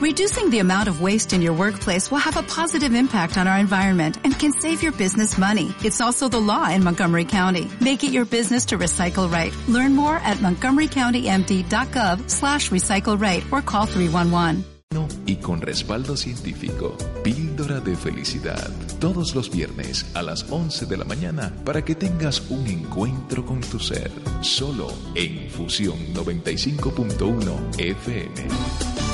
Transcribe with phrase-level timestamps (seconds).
[0.00, 3.58] Reducing the amount of waste in your workplace will have a positive impact on our
[3.58, 5.74] environment and can save your business money.
[5.84, 7.70] It's also the law in Montgomery County.
[7.82, 9.54] Make it your business to recycle right.
[9.68, 14.64] Learn more at montgomerycountymd.gov slash recycle right or call 311.
[15.26, 16.96] y con respaldo científico.
[17.22, 18.70] Píldora de felicidad.
[18.98, 23.60] Todos los viernes a las 11 de la mañana para que tengas un encuentro con
[23.60, 24.10] tu ser.
[24.40, 29.09] Solo en Fusión 95.1 FM.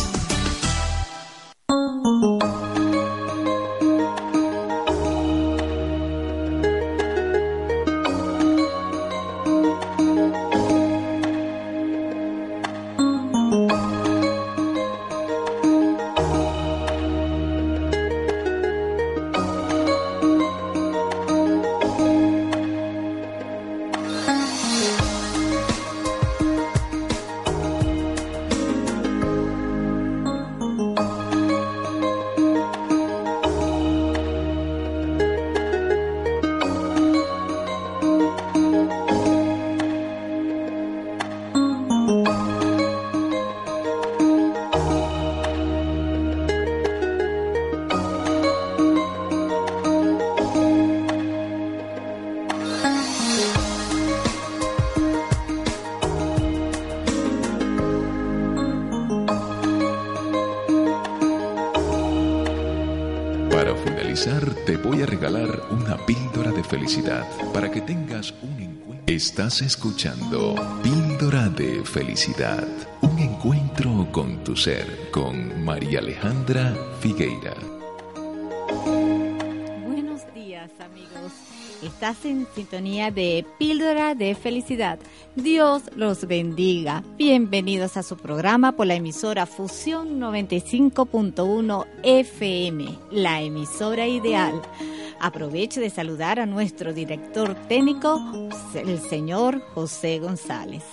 [69.37, 72.67] Estás escuchando Píldora de Felicidad,
[73.03, 77.55] un encuentro con tu ser, con María Alejandra Figueira.
[79.84, 81.33] Buenos días amigos,
[81.83, 84.98] estás en sintonía de Píldora de Felicidad.
[85.34, 87.05] Dios los bendiga.
[87.19, 94.62] Bienvenidos a su programa por la emisora Fusión 95.1 FM, la emisora ideal.
[95.20, 98.20] Aprovecho de saludar a nuestro director técnico,
[98.75, 100.84] el señor José González,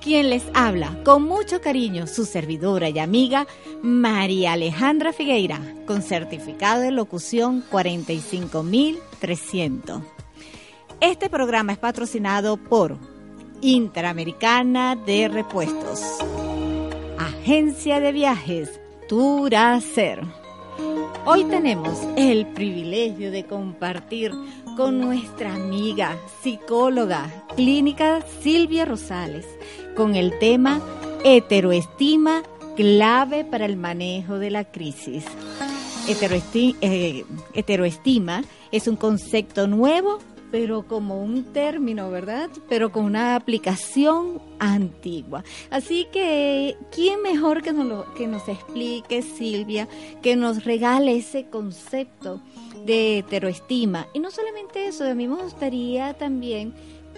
[0.00, 3.46] quien les habla con mucho cariño, su servidora y amiga
[3.82, 10.02] María Alejandra Figueira, con certificado de locución 45300.
[11.00, 12.98] Este programa es patrocinado por
[13.60, 16.00] Interamericana de Repuestos,
[17.16, 20.47] Agencia de Viajes Turacer.
[21.24, 24.32] Hoy tenemos el privilegio de compartir
[24.76, 29.46] con nuestra amiga psicóloga clínica Silvia Rosales
[29.96, 30.80] con el tema
[31.24, 32.42] heteroestima
[32.76, 35.24] clave para el manejo de la crisis.
[36.08, 37.24] Heteroesti eh,
[37.54, 40.18] heteroestima es un concepto nuevo
[40.50, 42.50] pero como un término, ¿verdad?
[42.68, 45.44] Pero con una aplicación antigua.
[45.70, 49.88] Así que, ¿quién mejor que nos, lo, que nos explique, Silvia,
[50.22, 52.40] que nos regale ese concepto
[52.84, 54.06] de heteroestima?
[54.14, 56.74] Y no solamente eso, a mí me gustaría también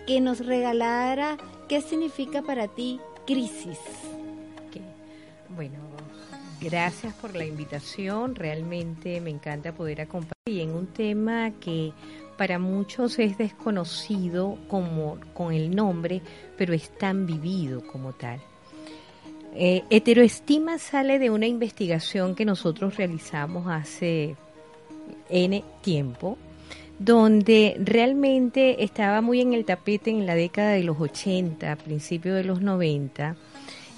[0.06, 3.78] que nos regalara qué significa para ti crisis.
[5.54, 5.78] Bueno,
[6.60, 8.34] gracias por la invitación.
[8.34, 11.92] Realmente me encanta poder acompañar en un tema que
[12.40, 16.22] para muchos es desconocido como con el nombre,
[16.56, 18.40] pero es tan vivido como tal.
[19.54, 24.36] Eh, heteroestima sale de una investigación que nosotros realizamos hace
[25.28, 26.38] N tiempo,
[26.98, 32.44] donde realmente estaba muy en el tapete en la década de los 80, principios de
[32.44, 33.36] los 90,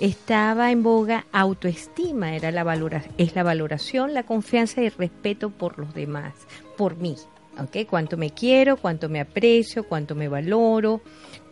[0.00, 5.50] estaba en boga autoestima, era la valora, es la valoración, la confianza y el respeto
[5.50, 6.34] por los demás,
[6.76, 7.14] por mí,
[7.58, 7.88] ¿ok?
[7.88, 11.00] Cuánto me quiero, cuánto me aprecio, cuánto me valoro,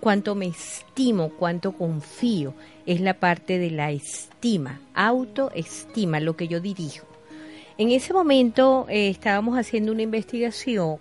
[0.00, 2.54] cuánto me estimo, cuánto confío.
[2.86, 7.06] Es la parte de la estima, autoestima, lo que yo dirijo.
[7.78, 10.98] En ese momento eh, estábamos haciendo una investigación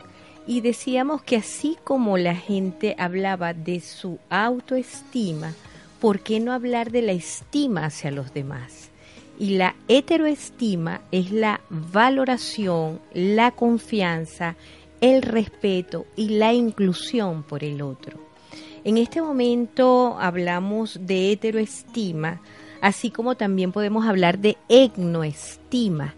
[0.48, 5.54] y decíamos que así como la gente hablaba de su autoestima,
[6.00, 8.90] ¿por qué no hablar de la estima hacia los demás?
[9.38, 14.56] Y la heteroestima es la valoración, la confianza,
[15.02, 18.20] el respeto y la inclusión por el otro.
[18.84, 22.42] En este momento hablamos de heteroestima,
[22.82, 26.16] así como también podemos hablar de etnoestima.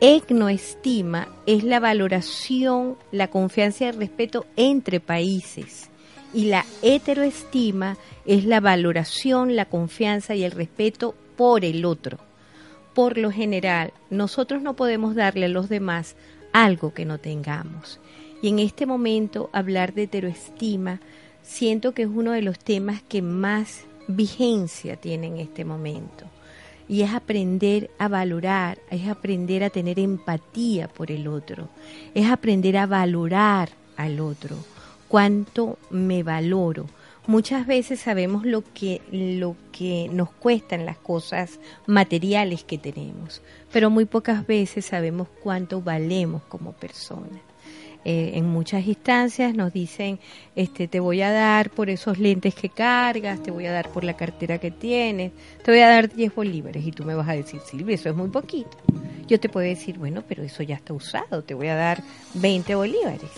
[0.00, 5.90] Etnoestima es la valoración, la confianza y el respeto entre países.
[6.32, 7.96] Y la heteroestima
[8.26, 12.18] es la valoración, la confianza y el respeto por el otro.
[12.92, 16.16] Por lo general, nosotros no podemos darle a los demás
[16.52, 18.00] algo que no tengamos.
[18.44, 21.00] Y en este momento hablar de heteroestima
[21.42, 26.26] siento que es uno de los temas que más vigencia tiene en este momento.
[26.86, 31.70] y es aprender a valorar, es aprender a tener empatía por el otro,
[32.12, 34.58] es aprender a valorar al otro,
[35.08, 36.84] cuánto me valoro.
[37.26, 43.40] Muchas veces sabemos lo que, lo que nos cuestan las cosas materiales que tenemos,
[43.72, 47.53] pero muy pocas veces sabemos cuánto valemos como personas.
[48.04, 50.18] Eh, en muchas instancias nos dicen,
[50.56, 54.04] este, te voy a dar por esos lentes que cargas, te voy a dar por
[54.04, 57.32] la cartera que tienes, te voy a dar 10 bolívares y tú me vas a
[57.32, 58.76] decir, Silvia, eso es muy poquito.
[59.26, 62.02] Yo te puedo decir, bueno, pero eso ya está usado, te voy a dar
[62.34, 63.30] 20 bolívares.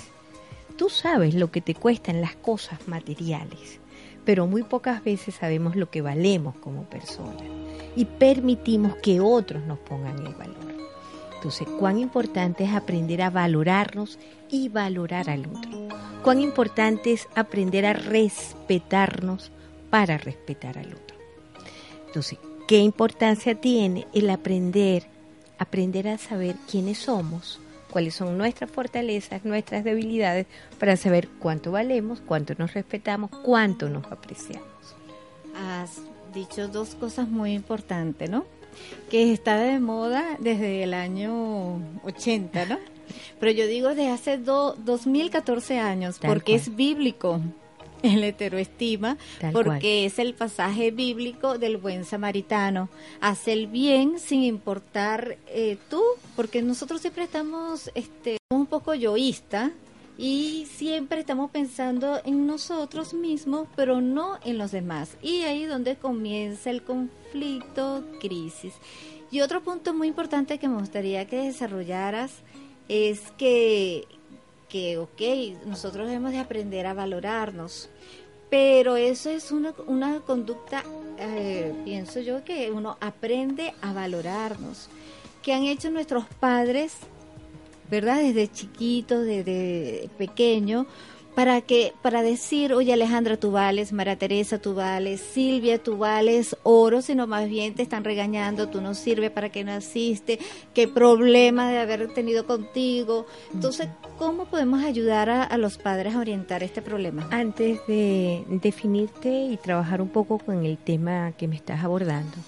[0.77, 3.79] Tú sabes lo que te cuestan las cosas materiales,
[4.25, 7.45] pero muy pocas veces sabemos lo que valemos como personas
[7.95, 10.76] y permitimos que otros nos pongan el valor.
[11.47, 14.19] Entonces, cuán importante es aprender a valorarnos
[14.51, 15.87] y valorar al otro.
[16.25, 19.53] Cuán importante es aprender a respetarnos
[19.89, 21.17] para respetar al otro.
[22.09, 25.05] Entonces, ¿qué importancia tiene el aprender,
[25.57, 27.61] aprender a saber quiénes somos,
[27.93, 30.49] cuáles son nuestras fortalezas, nuestras debilidades,
[30.81, 34.67] para saber cuánto valemos, cuánto nos respetamos, cuánto nos apreciamos?
[35.55, 36.01] Has
[36.35, 38.47] dicho dos cosas muy importantes, ¿no?
[39.11, 42.79] Que está de moda desde el año 80, ¿no?
[43.39, 47.41] Pero yo digo de hace do, 2014 años, porque es bíblico
[48.03, 49.17] el heteroestima,
[49.53, 52.89] porque es el pasaje bíblico del buen samaritano.
[53.21, 56.03] Hace el bien sin importar eh, tú,
[56.35, 59.73] porque nosotros siempre estamos este, un poco yoísta
[60.19, 65.17] y siempre estamos pensando en nosotros mismos, pero no en los demás.
[65.23, 67.26] Y ahí es donde comienza el conflicto,
[68.21, 68.75] crisis.
[69.31, 72.33] Y otro punto muy importante que me gustaría que desarrollaras
[72.89, 74.05] es que,
[74.69, 77.89] que ok, nosotros debemos de aprender a valorarnos,
[78.49, 80.85] pero eso es una, una conducta,
[81.19, 84.89] eh, pienso yo, que uno aprende a valorarnos,
[85.43, 86.93] que han hecho nuestros padres
[87.91, 88.21] ¿verdad?
[88.21, 90.87] Desde chiquito, desde pequeño,
[91.37, 96.57] para que para decir, oye Alejandra, tú vales, María Teresa, tú vales, Silvia, tú vales
[96.63, 100.39] oro, sino más bien te están regañando, tú no sirves para que naciste,
[100.73, 103.27] qué problema de haber tenido contigo.
[103.53, 107.29] Entonces, ¿cómo podemos ayudar a, a los padres a orientar este problema?
[107.31, 112.39] Antes de definirte y trabajar un poco con el tema que me estás abordando,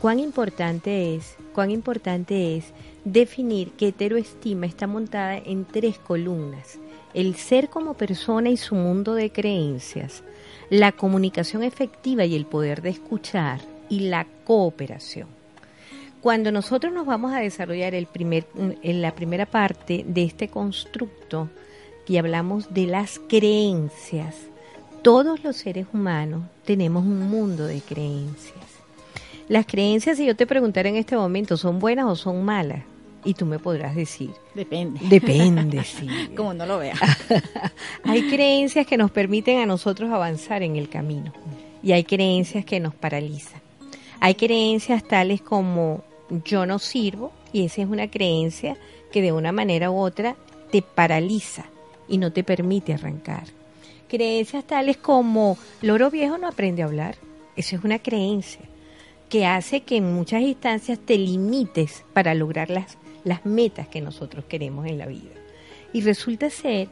[0.00, 2.72] cuán importante es, cuán importante es
[3.04, 6.78] definir que heteroestima está montada en tres columnas.
[7.14, 10.22] El ser como persona y su mundo de creencias,
[10.70, 15.28] la comunicación efectiva y el poder de escuchar y la cooperación.
[16.20, 18.46] Cuando nosotros nos vamos a desarrollar el primer,
[18.82, 21.48] en la primera parte de este constructo
[22.06, 24.34] y hablamos de las creencias,
[25.02, 28.56] todos los seres humanos tenemos un mundo de creencias.
[29.48, 32.82] Las creencias, si yo te preguntara en este momento, ¿son buenas o son malas?
[33.24, 34.30] Y tú me podrás decir.
[34.54, 35.00] Depende.
[35.02, 36.08] Depende, sí.
[36.36, 36.98] Como no lo veas.
[38.04, 41.32] hay creencias que nos permiten a nosotros avanzar en el camino.
[41.82, 43.60] Y hay creencias que nos paralizan.
[44.20, 46.02] Hay creencias tales como
[46.44, 48.76] yo no sirvo, y esa es una creencia
[49.12, 50.36] que de una manera u otra
[50.70, 51.64] te paraliza
[52.08, 53.44] y no te permite arrancar.
[54.08, 57.16] Creencias tales como loro viejo no aprende a hablar.
[57.56, 58.62] Esa es una creencia
[59.28, 62.96] que hace que en muchas instancias te limites para lograr las,
[63.28, 65.30] las metas que nosotros queremos en la vida.
[65.92, 66.88] Y resulta ser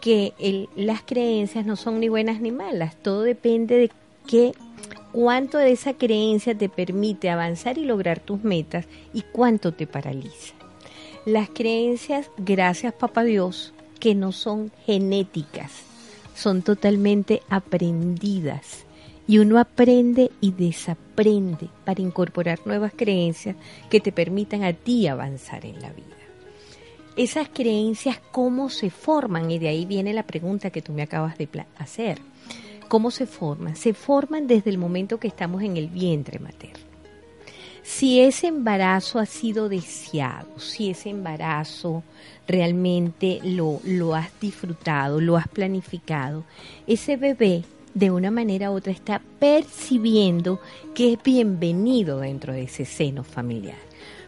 [0.00, 3.90] que las creencias no son ni buenas ni malas, todo depende de
[4.26, 4.52] qué,
[5.12, 10.54] cuánto de esa creencia te permite avanzar y lograr tus metas y cuánto te paraliza.
[11.24, 15.70] Las creencias, gracias papá Dios, que no son genéticas,
[16.34, 18.84] son totalmente aprendidas
[19.26, 23.56] y uno aprende y desaprende para incorporar nuevas creencias
[23.88, 26.06] que te permitan a ti avanzar en la vida.
[27.16, 29.50] Esas creencias, ¿cómo se forman?
[29.50, 31.48] Y de ahí viene la pregunta que tú me acabas de
[31.78, 32.18] hacer.
[32.88, 33.76] ¿Cómo se forman?
[33.76, 36.92] Se forman desde el momento que estamos en el vientre materno.
[37.82, 42.02] Si ese embarazo ha sido deseado, si ese embarazo
[42.46, 46.44] realmente lo, lo has disfrutado, lo has planificado,
[46.86, 47.64] ese bebé
[47.94, 50.60] de una manera u otra está percibiendo
[50.94, 53.78] que es bienvenido dentro de ese seno familiar.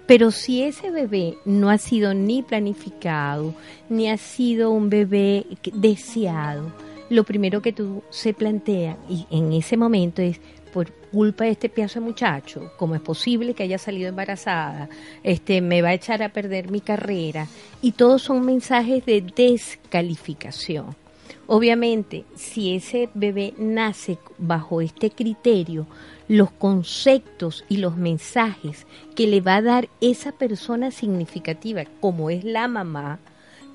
[0.06, 3.54] Pero si ese bebé no ha sido ni planificado,
[3.88, 6.72] ni ha sido un bebé deseado,
[7.08, 10.40] lo primero que tú se plantea y en ese momento es
[10.74, 14.88] por culpa de este pedazo de muchacho, cómo es posible que haya salido embarazada,
[15.22, 17.46] este me va a echar a perder mi carrera
[17.80, 20.96] y todos son mensajes de descalificación
[21.46, 25.86] Obviamente, si ese bebé nace bajo este criterio,
[26.26, 32.44] los conceptos y los mensajes que le va a dar esa persona significativa, como es
[32.44, 33.18] la mamá,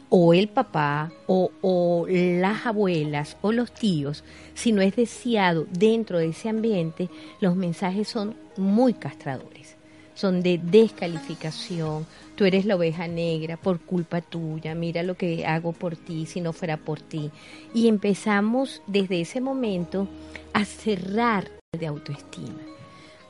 [0.09, 4.23] o el papá, o, las abuelas, o los tíos,
[4.55, 7.09] si no es deseado dentro de ese ambiente,
[7.39, 9.78] los mensajes son muy castradores.
[10.19, 15.71] Son de descalificación, tú eres la oveja negra por culpa tuya, mira lo que hago
[15.71, 17.31] por ti si no fuera por ti.
[17.73, 20.09] Y empezamos desde ese momento
[20.51, 22.59] a cerrar de autoestima.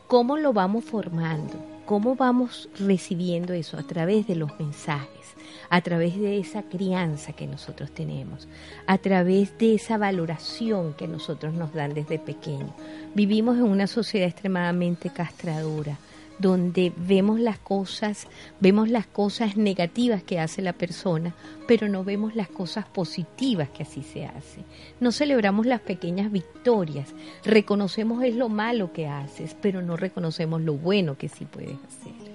[0.08, 1.64] ¿Cómo lo vamos formando?
[1.86, 3.78] ¿Cómo vamos recibiendo eso?
[3.78, 5.36] A través de los mensajes,
[5.70, 8.48] a través de esa crianza que nosotros tenemos,
[8.88, 12.74] a través de esa valoración que nosotros nos dan desde pequeño.
[13.14, 16.00] Vivimos en una sociedad extremadamente castradora,
[16.40, 18.28] donde vemos las cosas,
[18.60, 21.36] vemos las cosas negativas que hace la persona,
[21.68, 24.64] pero no vemos las cosas positivas que así se hace.
[25.00, 30.74] No celebramos las pequeñas victorias, reconocemos es lo malo que haces, pero no reconocemos lo
[30.74, 32.30] bueno que sí puedes hacer.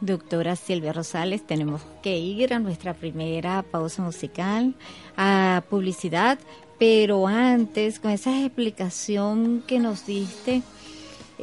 [0.00, 4.74] Doctora Silvia Rosales, tenemos que ir a nuestra primera pausa musical,
[5.16, 6.40] a publicidad,
[6.76, 10.62] pero antes, con esa explicación que nos diste,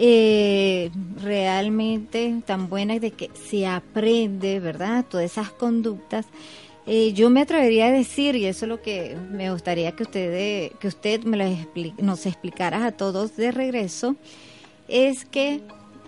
[0.02, 0.92] eh,
[1.22, 5.06] realmente tan buena de que se aprende, ¿verdad?
[5.10, 6.26] Todas esas conductas.
[6.88, 10.72] Eh, yo me atrevería a decir, y eso es lo que me gustaría que usted,
[10.80, 14.16] que usted me nos explicara a todos de regreso,
[14.88, 15.62] es que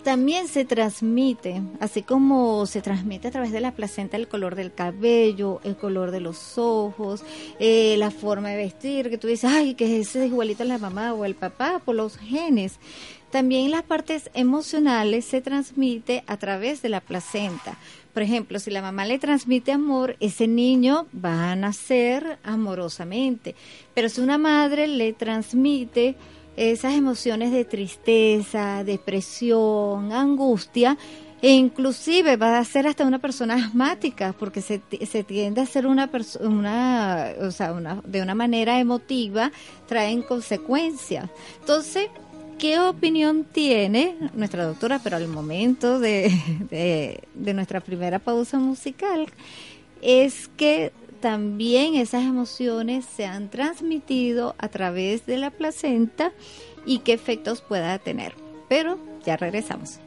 [0.04, 4.74] también se transmite, así como se transmite a través de la placenta el color del
[4.74, 7.24] cabello, el color de los ojos,
[7.60, 11.14] eh, la forma de vestir, que tú dices, ay, que es igualito a la mamá
[11.14, 12.80] o el papá, por los genes.
[13.32, 17.78] También las partes emocionales se transmite a través de la placenta.
[18.14, 23.56] Por ejemplo, si la mamá le transmite amor, ese niño va a nacer amorosamente.
[23.94, 26.16] Pero si una madre le transmite
[26.58, 30.98] esas emociones de tristeza, depresión, angustia,
[31.42, 35.88] e inclusive va a ser hasta una persona asmática porque se, se tiende a ser
[35.88, 39.52] una persona o sea una, de una manera emotiva
[39.88, 42.10] traen consecuencias entonces
[42.62, 46.32] ¿Qué opinión tiene nuestra doctora, pero al momento de,
[47.34, 49.26] de, nuestra primera pausa musical,
[50.04, 50.92] es que
[51.22, 56.34] también esas emociones se han transmitido a través de la placenta
[56.86, 58.36] y qué efectos pueda tener.
[58.70, 60.00] Pero ya regresamos.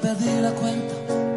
[0.00, 0.94] Perdí la cuenta.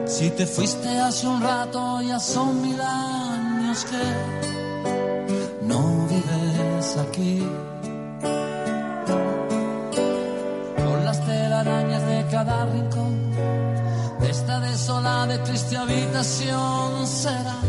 [0.07, 7.45] Si te fuiste hace un rato, ya son mil años que no vives aquí.
[10.85, 13.31] Con las telarañas de cada rincón.
[14.21, 17.62] De esta desolada y triste habitación será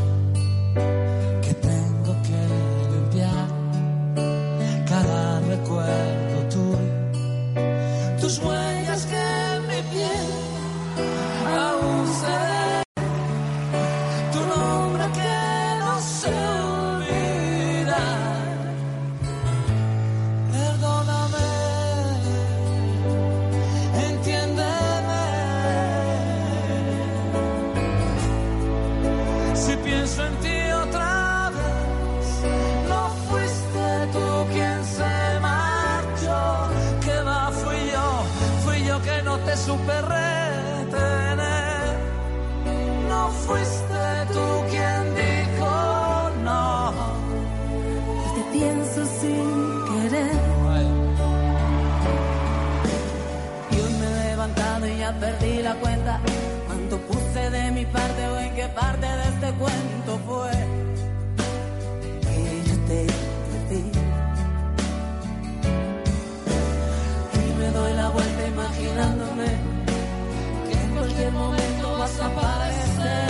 [72.25, 73.29] momento vas a aparecer.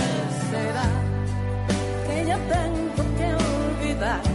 [0.50, 0.86] Será
[2.06, 4.33] que ya tengo que olvidar.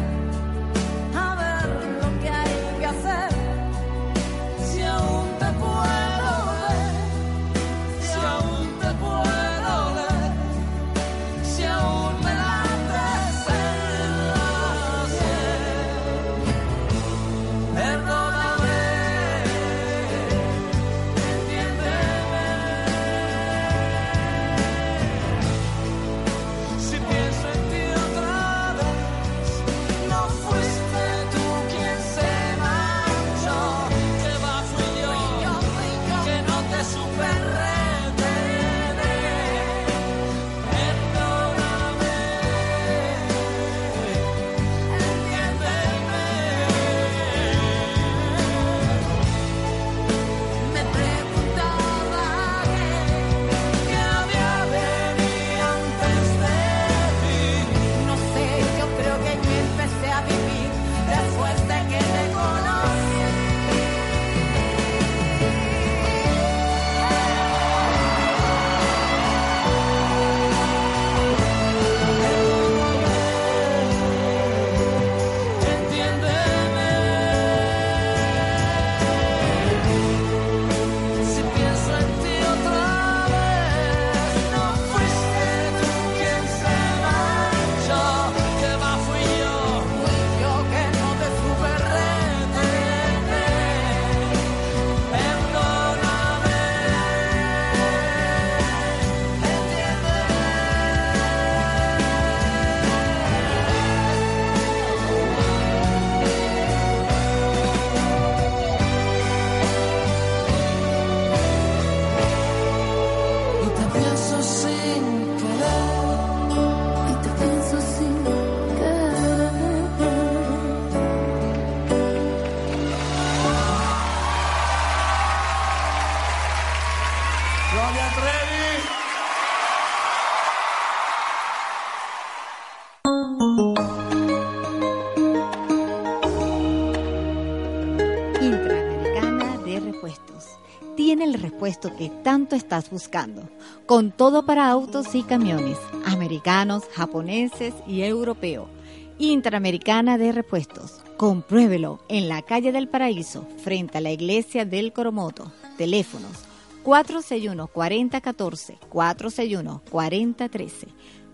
[141.59, 143.49] Repuesto que tanto estás buscando,
[143.85, 148.69] con todo para autos y camiones, americanos, japoneses y europeos.
[149.17, 151.01] Interamericana de Repuestos.
[151.17, 155.51] Compruébelo en la calle del Paraíso, frente a la iglesia del Coromoto.
[155.77, 156.45] Teléfonos
[156.85, 160.87] 461-4014, 461-4013,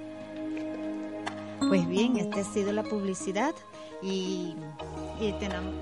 [1.69, 3.55] Pues bien, esta ha sido la publicidad
[4.03, 4.55] y,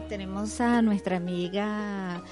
[0.09, 2.23] tenemos a nuestra amiga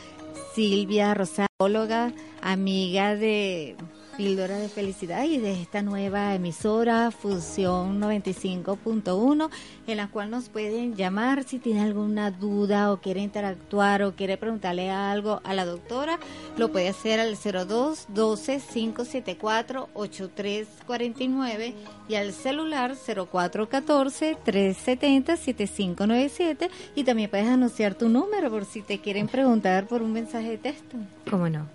[0.54, 3.76] Silvia Rosáloga, amiga de
[4.16, 9.50] Píldora de Felicidad y de esta nueva emisora Fusión 95.1
[9.86, 14.38] en la cual nos pueden llamar si tiene alguna duda o quiere interactuar o quiere
[14.38, 16.18] preguntarle algo a la doctora,
[16.56, 21.74] lo puede hacer al 02 12 574 8349
[22.08, 28.98] y al celular 0414 370 7597 y también puedes anunciar tu número por si te
[28.98, 30.96] quieren preguntar por un mensaje de texto.
[31.28, 31.66] ¿Cómo no?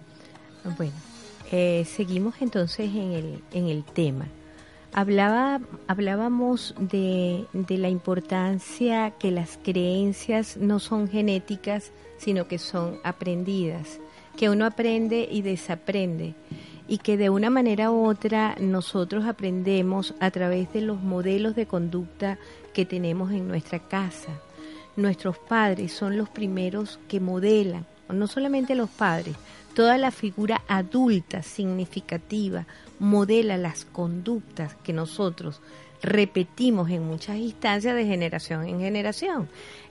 [0.77, 0.93] Bueno,
[1.51, 4.25] eh, seguimos entonces en el, en el tema.
[4.93, 12.99] Hablaba, hablábamos de, de la importancia que las creencias no son genéticas, sino que son
[13.03, 13.99] aprendidas,
[14.37, 16.35] que uno aprende y desaprende
[16.87, 21.65] y que de una manera u otra nosotros aprendemos a través de los modelos de
[21.65, 22.37] conducta
[22.73, 24.41] que tenemos en nuestra casa.
[24.97, 29.37] Nuestros padres son los primeros que modelan, no solamente los padres,
[29.73, 32.65] Toda la figura adulta significativa
[32.99, 35.61] modela las conductas que nosotros
[36.01, 39.47] repetimos en muchas instancias de generación en generación.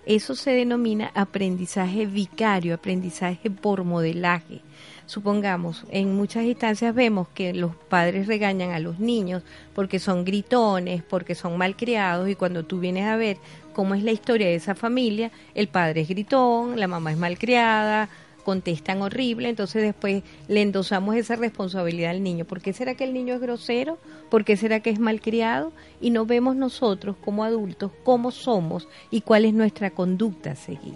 [0.07, 4.61] Eso se denomina aprendizaje vicario, aprendizaje por modelaje.
[5.07, 9.43] Supongamos, en muchas instancias vemos que los padres regañan a los niños
[9.75, 13.37] porque son gritones, porque son malcriados y cuando tú vienes a ver
[13.73, 18.09] cómo es la historia de esa familia, el padre es gritón, la mamá es malcriada,
[18.41, 22.45] contestan horrible, entonces después le endosamos esa responsabilidad al niño.
[22.45, 23.99] ¿Por qué será que el niño es grosero?
[24.31, 25.73] ¿Por qué será que es malcriado?
[26.01, 30.95] Y no vemos nosotros como adultos cómo somos y cuál es nuestra conducta a seguir.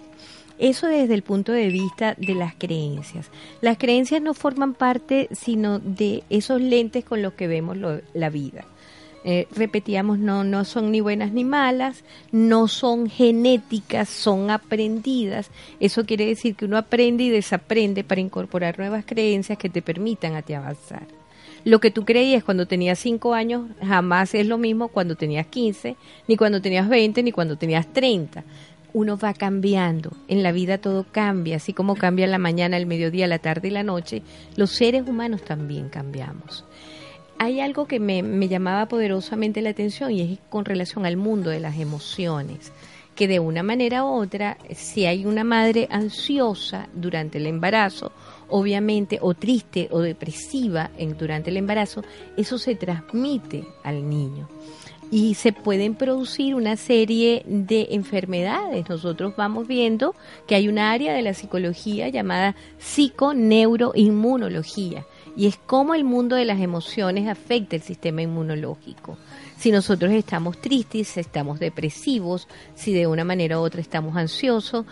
[0.59, 3.31] Eso desde el punto de vista de las creencias.
[3.61, 7.77] Las creencias no forman parte sino de esos lentes con los que vemos
[8.13, 8.65] la vida.
[9.27, 15.51] Eh, repetíamos, no, no son ni buenas ni malas, no son genéticas, son aprendidas.
[15.81, 20.35] Eso quiere decir que uno aprende y desaprende para incorporar nuevas creencias que te permitan
[20.35, 21.07] a ti avanzar.
[21.65, 25.97] Lo que tú creías cuando tenías 5 años jamás es lo mismo cuando tenías 15,
[26.29, 28.45] ni cuando tenías 20, ni cuando tenías 30
[28.93, 30.13] uno va cambiando.
[30.29, 33.71] En la vida todo cambia, así como cambia la mañana, el mediodía, la tarde y
[33.73, 34.23] la noche,
[34.55, 36.65] los seres humanos también cambiamos
[37.39, 41.61] hay algo que me, llamaba poderosamente la atención y es con relación al mundo de
[41.61, 42.73] las emociones
[43.15, 48.11] que de una manera u otra, si hay una madre ansiosa durante el embarazo,
[48.49, 52.03] obviamente, o triste o depresiva en, durante el embarazo,
[52.37, 54.49] eso se transmite al niño.
[55.13, 58.89] Y se pueden producir una serie de enfermedades.
[58.89, 60.17] Nosotros vamos viendo
[60.49, 66.45] que hay un área de la psicología llamada psiconeuroinmunología y es cómo el mundo de
[66.45, 69.17] las emociones afecta el sistema inmunológico.
[69.57, 74.85] Si nosotros estamos tristes, estamos depresivos, si de una manera u otra estamos ansiosos,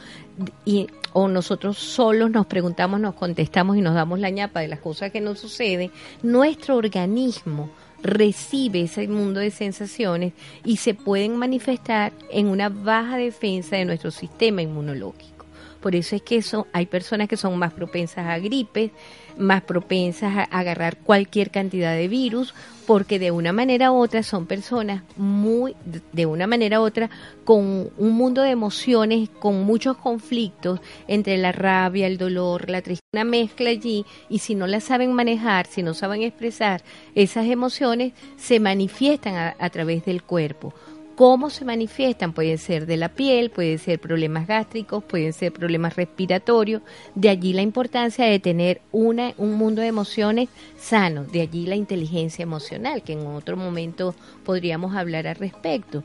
[0.64, 4.80] y, o nosotros solos nos preguntamos, nos contestamos y nos damos la ñapa de las
[4.80, 5.90] cosas que nos suceden,
[6.22, 7.70] nuestro organismo
[8.02, 10.32] recibe ese mundo de sensaciones
[10.64, 15.41] y se pueden manifestar en una baja defensa de nuestro sistema inmunológico.
[15.82, 18.92] Por eso es que eso, hay personas que son más propensas a gripes,
[19.36, 22.54] más propensas a agarrar cualquier cantidad de virus,
[22.86, 25.74] porque de una manera u otra son personas muy,
[26.12, 27.10] de una manera u otra,
[27.44, 33.02] con un mundo de emociones, con muchos conflictos entre la rabia, el dolor, la tristeza,
[33.12, 36.82] una mezcla allí, y si no la saben manejar, si no saben expresar
[37.16, 40.74] esas emociones, se manifiestan a, a través del cuerpo.
[41.14, 42.32] ¿Cómo se manifiestan?
[42.32, 46.80] Pueden ser de la piel, pueden ser problemas gástricos, pueden ser problemas respiratorios.
[47.14, 50.48] De allí la importancia de tener un mundo de emociones
[50.78, 51.24] sano.
[51.24, 56.02] De allí la inteligencia emocional, que en otro momento podríamos hablar al respecto.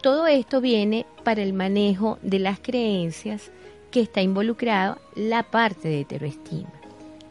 [0.00, 3.50] Todo esto viene para el manejo de las creencias
[3.90, 6.70] que está involucrado la parte de heteroestima,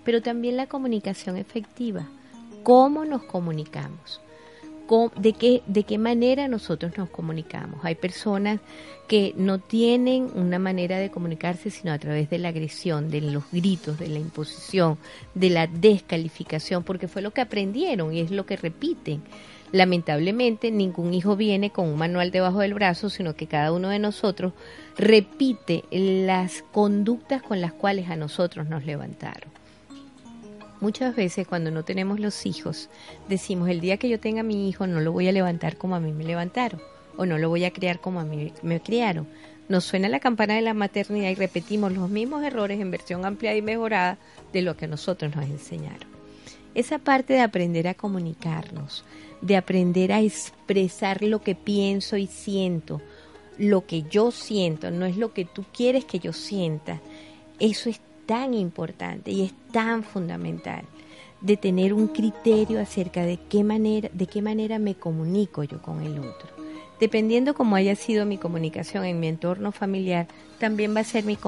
[0.03, 2.07] pero también la comunicación efectiva.
[2.63, 4.21] ¿Cómo nos comunicamos?
[5.15, 7.79] De qué, de qué manera nosotros nos comunicamos.
[7.83, 8.59] Hay personas
[9.07, 13.43] que no tienen una manera de comunicarse sino a través de la agresión, de los
[13.51, 14.97] gritos, de la imposición,
[15.35, 19.21] de la descalificación, porque fue lo que aprendieron y es lo que repiten.
[19.71, 23.99] Lamentablemente, ningún hijo viene con un manual debajo del brazo, sino que cada uno de
[23.99, 24.53] nosotros
[24.97, 29.58] repite las conductas con las cuales a nosotros nos levantaron.
[30.81, 32.89] Muchas veces cuando no tenemos los hijos,
[33.27, 35.99] decimos, el día que yo tenga mi hijo no lo voy a levantar como a
[35.99, 36.81] mí me levantaron,
[37.17, 39.27] o no lo voy a criar como a mí me criaron.
[39.67, 43.57] Nos suena la campana de la maternidad y repetimos los mismos errores en versión ampliada
[43.57, 44.17] y mejorada
[44.53, 46.07] de lo que a nosotros nos enseñaron.
[46.73, 49.03] Esa parte de aprender a comunicarnos,
[49.41, 53.01] de aprender a expresar lo que pienso y siento,
[53.57, 57.01] lo que yo siento, no es lo que tú quieres que yo sienta.
[57.59, 60.83] Eso es tan importante y es tan fundamental
[61.41, 66.03] de tener un criterio acerca de qué manera, de qué manera me comunico yo con
[66.03, 66.47] el otro.
[66.99, 70.27] Dependiendo cómo haya sido mi comunicación en mi entorno familiar,
[70.59, 71.39] también va a ser mi,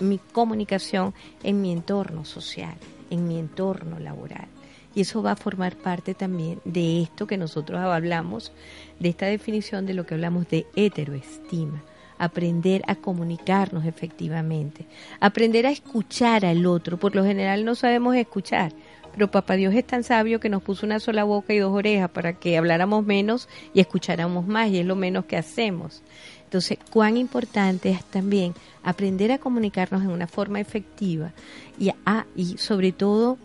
[0.00, 2.74] mi comunicación en mi entorno social,
[3.10, 4.48] en mi entorno laboral.
[4.94, 8.50] Y eso va a formar parte también de esto que nosotros hablamos,
[8.98, 11.82] de esta definición de lo que hablamos de heteroestima.
[12.24, 14.86] Aprender a comunicarnos efectivamente,
[15.20, 16.96] aprender a escuchar al otro.
[16.96, 18.72] Por lo general no sabemos escuchar,
[19.12, 22.10] pero Papá Dios es tan sabio que nos puso una sola boca y dos orejas
[22.10, 26.02] para que habláramos menos y escucháramos más, y es lo menos que hacemos.
[26.44, 31.32] Entonces, cuán importante es también aprender a comunicarnos en una forma efectiva
[31.78, 33.38] y, a, y sobre todo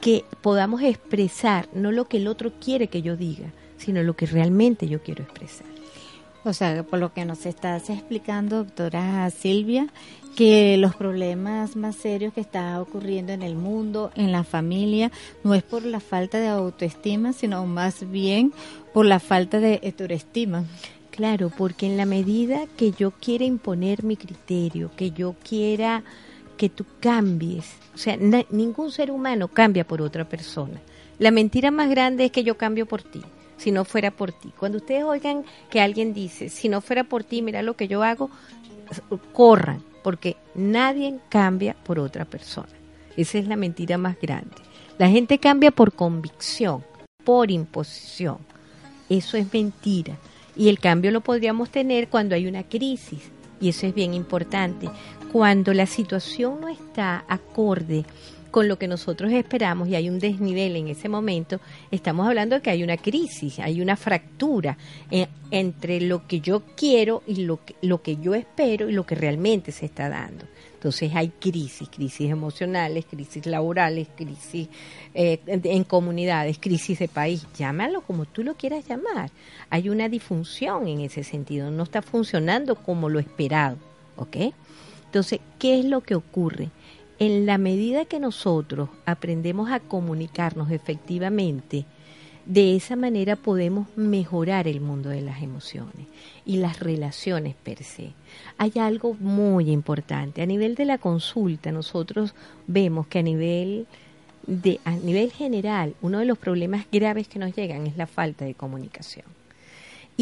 [0.00, 4.26] que podamos expresar no lo que el otro quiere que yo diga, sino lo que
[4.26, 5.79] realmente yo quiero expresar.
[6.42, 9.88] O sea, por lo que nos estás explicando, doctora Silvia,
[10.36, 15.10] que los problemas más serios que están ocurriendo en el mundo, en la familia,
[15.44, 18.54] no es por la falta de autoestima, sino más bien
[18.94, 20.64] por la falta de heteroestima.
[21.10, 26.04] Claro, porque en la medida que yo quiera imponer mi criterio, que yo quiera
[26.56, 27.66] que tú cambies.
[27.94, 28.16] O sea,
[28.50, 30.80] ningún ser humano cambia por otra persona.
[31.18, 33.20] La mentira más grande es que yo cambio por ti,
[33.60, 34.52] si no fuera por ti.
[34.58, 38.02] Cuando ustedes oigan que alguien dice, si no fuera por ti, mira lo que yo
[38.02, 38.30] hago,
[39.32, 42.72] corran, porque nadie cambia por otra persona.
[43.16, 44.56] Esa es la mentira más grande.
[44.96, 46.82] La gente cambia por convicción,
[47.22, 48.38] por imposición.
[49.10, 50.16] Eso es mentira.
[50.56, 53.30] Y el cambio lo podríamos tener cuando hay una crisis.
[53.60, 54.88] Y eso es bien importante
[55.32, 58.04] cuando la situación no está acorde
[58.50, 61.60] con lo que nosotros esperamos y hay un desnivel en ese momento,
[61.90, 64.76] estamos hablando de que hay una crisis, hay una fractura
[65.10, 69.72] eh, entre lo que yo quiero y lo que, yo espero y lo que realmente
[69.72, 70.44] se está dando.
[70.74, 74.68] Entonces hay crisis, crisis emocionales, crisis laborales, crisis
[75.14, 79.30] eh, en comunidades, crisis de país, llámalo como tú lo quieras llamar.
[79.68, 83.76] Hay una disfunción en ese sentido, no está funcionando como lo esperado,
[84.16, 84.36] ¿ok?
[85.04, 86.70] Entonces, ¿qué es lo que ocurre?
[87.20, 91.84] En la medida que nosotros aprendemos a comunicarnos efectivamente,
[92.46, 96.06] de esa manera podemos mejorar el mundo de las emociones
[96.46, 98.14] y las relaciones per se.
[98.56, 100.40] Hay algo muy importante.
[100.40, 102.34] A nivel de la consulta, nosotros
[102.66, 103.86] vemos que a nivel
[104.46, 108.46] de a nivel general, uno de los problemas graves que nos llegan es la falta
[108.46, 109.39] de comunicación.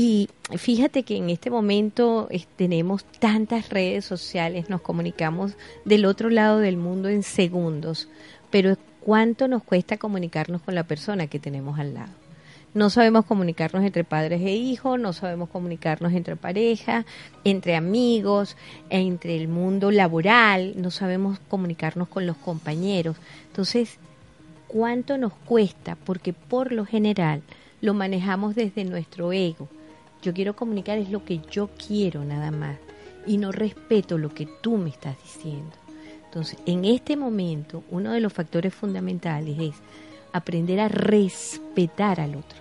[0.01, 6.61] Y fíjate que en este momento tenemos tantas redes sociales, nos comunicamos del otro lado
[6.61, 8.09] del mundo en segundos,
[8.49, 12.13] pero ¿cuánto nos cuesta comunicarnos con la persona que tenemos al lado?
[12.75, 17.05] No sabemos comunicarnos entre padres e hijos, no sabemos comunicarnos entre pareja,
[17.43, 18.57] entre amigos,
[18.91, 23.17] entre el mundo laboral, no sabemos comunicarnos con los compañeros.
[23.49, 23.99] Entonces,
[24.69, 25.97] ¿cuánto nos cuesta?
[25.97, 27.43] Porque por lo general
[27.81, 29.69] lo manejamos desde nuestro ego
[30.22, 32.76] yo quiero comunicar es lo que yo quiero nada más
[33.26, 35.72] y no respeto lo que tú me estás diciendo.
[36.24, 39.74] Entonces, en este momento, uno de los factores fundamentales es
[40.33, 42.59] aprender a respetar al otro.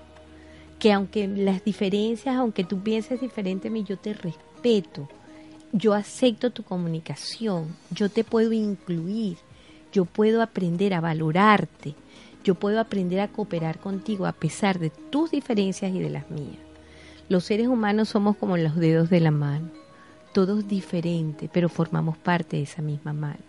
[0.79, 5.09] Que aunque las diferencias, aunque tú pienses diferente a mí, yo te respeto.
[5.71, 7.75] Yo acepto tu comunicación.
[7.91, 9.37] Yo te puedo incluir.
[9.91, 11.95] Yo puedo aprender a valorarte.
[12.43, 16.66] Yo puedo aprender a cooperar contigo a pesar de tus diferencias y de las mías.
[17.29, 19.69] Los seres humanos somos como los dedos de la mano,
[20.33, 23.43] todos diferentes, pero formamos parte de esa misma mano.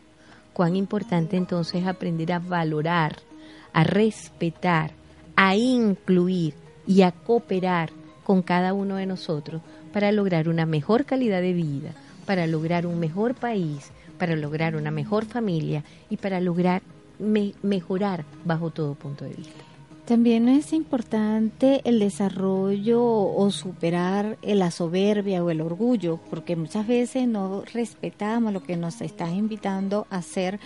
[0.52, 3.16] Cuán importante entonces aprender a valorar,
[3.72, 4.90] a respetar,
[5.36, 6.54] a incluir
[6.88, 7.90] y a cooperar
[8.24, 9.62] con cada uno de nosotros
[9.92, 11.92] para lograr una mejor calidad de vida,
[12.26, 16.82] para lograr un mejor país, para lograr una mejor familia y para lograr
[17.20, 19.67] mejorar bajo todo punto de vista.
[20.08, 27.28] También es importante el desarrollo o superar la soberbia o el orgullo, porque muchas veces
[27.28, 30.60] no respetamos lo que nos están invitando a hacer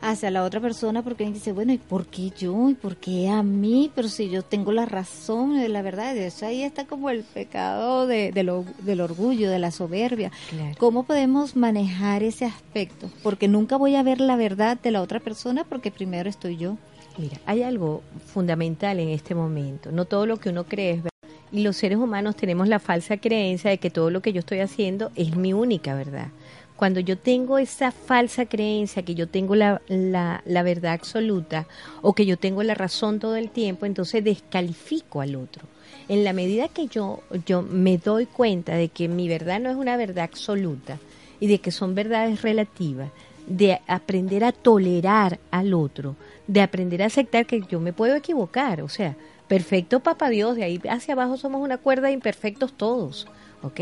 [0.00, 2.68] hacia la otra persona porque dice, bueno, ¿y por qué yo?
[2.68, 3.92] ¿Y por qué a mí?
[3.94, 7.22] Pero si yo tengo la razón de la verdad, de eso ahí está como el
[7.22, 10.32] pecado de, lo, del orgullo, de la soberbia.
[10.78, 13.08] ¿Cómo podemos manejar ese aspecto?
[13.22, 16.76] Porque nunca voy a ver la verdad de la otra persona porque primero estoy yo.
[17.18, 19.92] Mira, hay algo fundamental en este momento.
[19.92, 21.10] No todo lo que uno cree es verdad.
[21.52, 24.60] Y los seres humanos tenemos la falsa creencia de que todo lo que yo estoy
[24.60, 26.28] haciendo es mi única verdad.
[26.76, 31.66] Cuando yo tengo esa falsa creencia que yo tengo la, la, verdad absoluta
[32.00, 35.66] o que yo tengo la razón todo el tiempo, entonces descalifico al otro.
[36.08, 39.76] En la medida que yo, yo me doy cuenta de que mi verdad no es
[39.76, 40.98] una verdad absoluta
[41.38, 43.10] y de que son verdades relativas,
[43.46, 46.16] de aprender a tolerar al otro,
[46.50, 50.64] de aprender a aceptar que yo me puedo equivocar, o sea, perfecto papá Dios, de
[50.64, 53.28] ahí hacia abajo somos una cuerda de imperfectos todos,
[53.62, 53.80] ¿ok?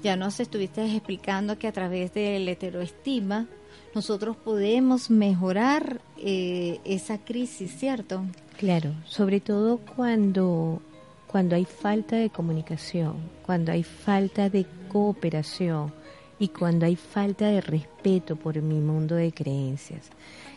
[0.03, 3.47] Ya nos estuviste explicando que a través del heteroestima
[3.95, 8.25] nosotros podemos mejorar eh, esa crisis, ¿cierto?
[8.57, 10.81] Claro, sobre todo cuando,
[11.27, 15.93] cuando hay falta de comunicación, cuando hay falta de cooperación
[16.39, 20.09] y cuando hay falta de respeto por mi mundo de creencias.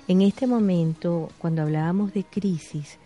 [0.08, 2.98] En este momento, cuando hablábamos de crisis,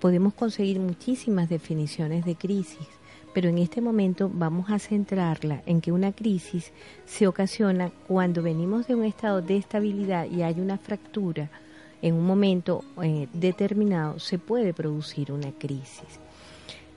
[0.00, 2.88] podemos conseguir muchísimas definiciones de crisis
[3.32, 6.72] pero en este momento vamos a centrarla en que una crisis
[7.06, 11.50] se ocasiona cuando venimos de un estado de estabilidad y hay una fractura
[12.02, 16.18] en un momento eh, determinado, se puede producir una crisis.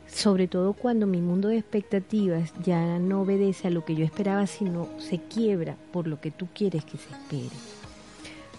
[0.07, 4.47] Sobre todo cuando mi mundo de expectativas ya no obedece a lo que yo esperaba,
[4.47, 7.55] sino se quiebra por lo que tú quieres que se espere.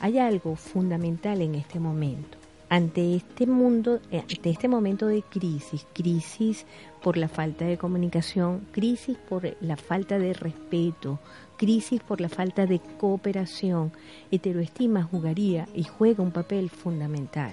[0.01, 5.87] Hay algo fundamental en este momento ante este mundo, eh, ante este momento de crisis,
[5.93, 6.67] crisis
[7.03, 11.19] por la falta de comunicación, crisis por la falta de respeto,
[11.57, 13.93] crisis por la falta de cooperación,
[14.31, 17.53] heteroestima jugaría y juega un papel fundamental,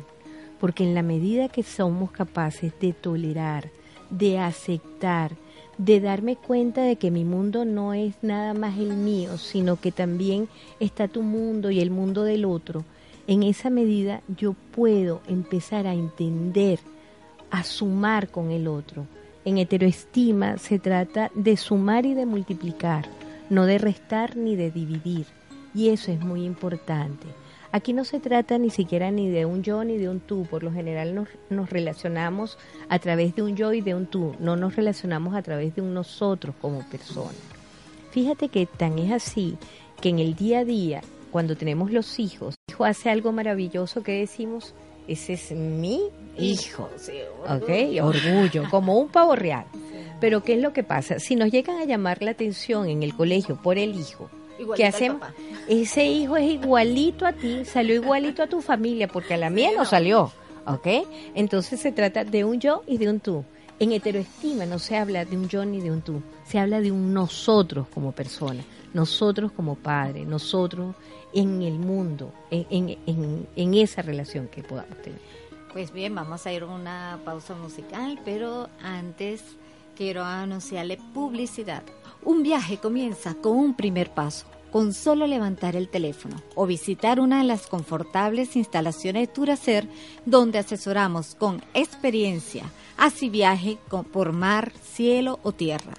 [0.59, 3.69] porque en la medida que somos capaces de tolerar,
[4.09, 5.35] de aceptar,
[5.77, 9.91] de darme cuenta de que mi mundo no es nada más el mío, sino que
[9.91, 10.47] también
[10.79, 12.85] está tu mundo y el mundo del otro,
[13.27, 16.79] en esa medida yo puedo empezar a entender,
[17.49, 19.05] a sumar con el otro.
[19.45, 23.07] En heteroestima se trata de sumar y de multiplicar,
[23.49, 25.25] no de restar ni de dividir.
[25.73, 27.27] Y eso es muy importante.
[27.73, 30.45] Aquí no se trata ni siquiera ni de un yo ni de un tú.
[30.49, 32.57] Por lo general nos, nos, relacionamos
[32.89, 34.35] a través de un yo y de un tú.
[34.39, 37.39] No nos relacionamos a través de un nosotros como personas.
[38.11, 39.57] Fíjate que tan es así
[40.01, 44.19] que en el día a día cuando tenemos los hijos, hijo hace algo maravilloso que
[44.19, 44.73] decimos,
[45.07, 46.01] ese es mi
[46.37, 46.89] hijo.
[47.47, 48.05] orgullo.
[48.05, 49.65] orgullo, como un pavo real.
[50.19, 51.19] Pero ¿qué es lo que pasa?
[51.19, 54.29] Si nos llegan a llamar la atención en el colegio por el hijo,
[54.75, 55.21] ¿qué hacemos?
[55.67, 59.71] Ese hijo es igualito a ti, salió igualito a tu familia, porque a la mía
[59.75, 60.31] no salió.
[60.67, 60.87] ¿Ok?
[61.33, 63.43] Entonces se trata de un yo y de un tú.
[63.79, 66.91] En heteroestima no se habla de un yo ni de un tú, se habla de
[66.91, 68.63] un nosotros como persona,
[68.93, 70.95] nosotros como padre, nosotros
[71.33, 75.19] en el mundo, en, en, en, esa relación que podamos tener.
[75.71, 79.41] Pues bien, vamos a ir a una pausa musical, pero antes
[79.95, 81.83] quiero anunciarle publicidad.
[82.23, 84.45] Un viaje comienza con un primer paso.
[84.71, 89.85] con solo levantar el teléfono o visitar una de las confortables instalaciones de Turacer
[90.25, 93.77] donde asesoramos con experiencia, así viaje
[94.13, 95.93] por mar, cielo o tierra.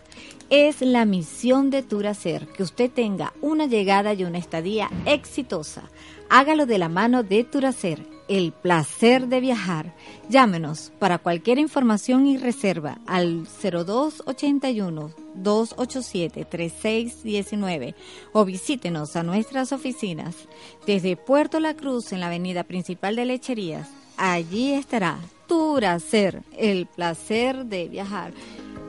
[0.54, 5.84] Es la misión de Turacer que usted tenga una llegada y una estadía exitosa.
[6.28, 9.94] Hágalo de la mano de Turacer el placer de viajar.
[10.28, 17.94] Llámenos para cualquier información y reserva al 0281 287 3619
[18.32, 20.36] o visítenos a nuestras oficinas
[20.86, 23.88] desde Puerto La Cruz en la avenida principal de Lecherías.
[24.18, 28.34] Allí estará Turacer, el placer de viajar.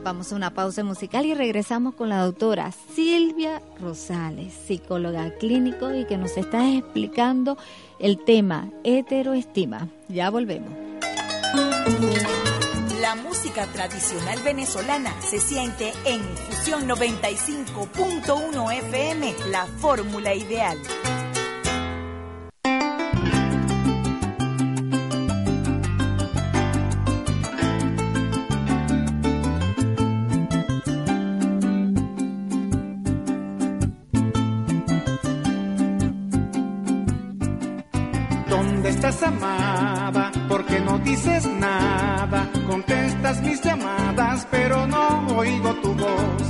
[0.04, 6.04] Vamos a una pausa musical y regresamos con la doctora Silvia Rosales, psicóloga clínico y
[6.04, 7.56] que nos está explicando
[7.98, 9.88] el tema heteroestima.
[10.08, 10.70] Ya volvemos.
[13.00, 20.76] La música tradicional venezolana se siente en Fusión 95.1 FM, la fórmula ideal.
[39.22, 40.30] Amada?
[40.48, 42.48] porque no dices nada?
[42.68, 46.42] Contestas mis llamadas, pero no oigo tu voz.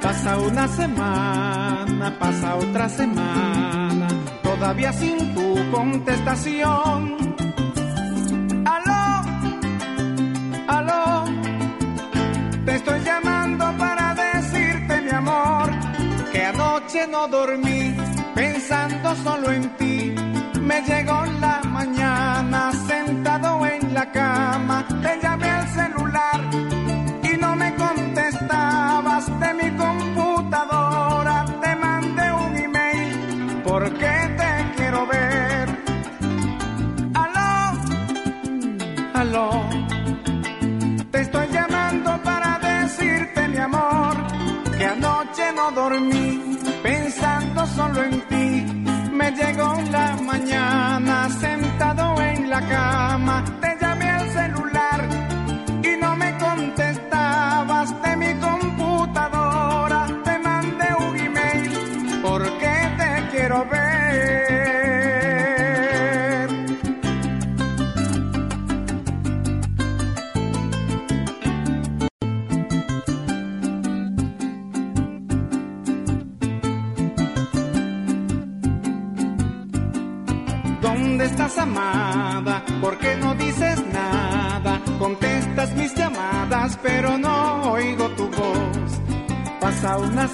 [0.00, 4.08] Pasa una semana, pasa otra semana,
[4.42, 7.16] todavía sin tu contestación.
[8.64, 9.04] Aló,
[10.68, 11.24] aló,
[12.64, 15.70] te estoy llamando para decirte, mi amor,
[16.32, 17.94] que anoche no dormí
[18.34, 20.14] pensando solo en ti
[20.70, 21.29] me llegó
[49.40, 53.44] llegó la mañana sentado en la cama,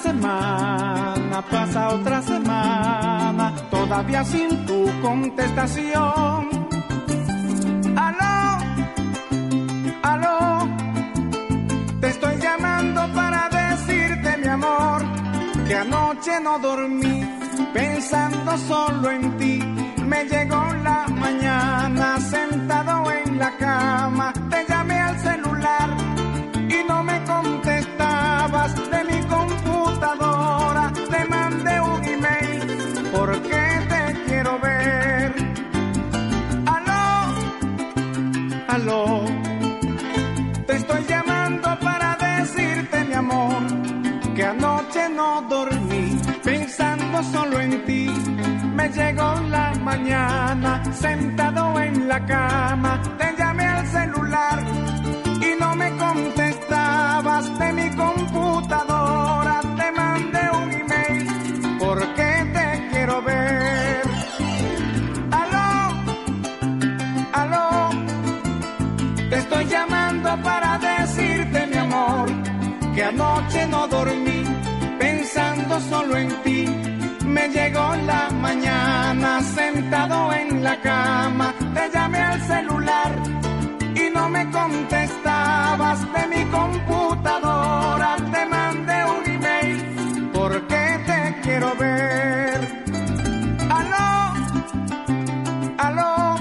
[0.07, 6.41] semana, pasa otra semana, todavía sin tu contestación.
[8.07, 8.39] Aló,
[10.03, 10.69] aló,
[12.01, 15.03] te estoy llamando para decirte, mi amor,
[15.67, 17.17] que anoche no dormí
[17.73, 19.61] pensando solo en ti
[20.07, 24.33] me llegó la mañana sentado en la cama,
[45.15, 48.11] no dormí pensando solo en ti.
[48.75, 54.65] Me llegó la mañana, sentado en la cama, te llamé al celular
[55.41, 57.59] y no me contestabas.
[57.59, 64.03] De mi computadora, te mandé un email porque te quiero ver.
[65.31, 65.71] Aló,
[67.33, 67.91] aló,
[69.31, 72.29] te estoy llamando para decirte mi amor
[72.95, 74.36] que anoche no dormí
[76.07, 76.67] solo en ti.
[77.27, 83.13] Me llegó la mañana sentado en la cama, te llamé al celular
[83.95, 92.85] y no me contestabas de mi computadora, te mandé un email porque te quiero ver.
[93.71, 94.09] Aló,
[95.79, 96.37] aló,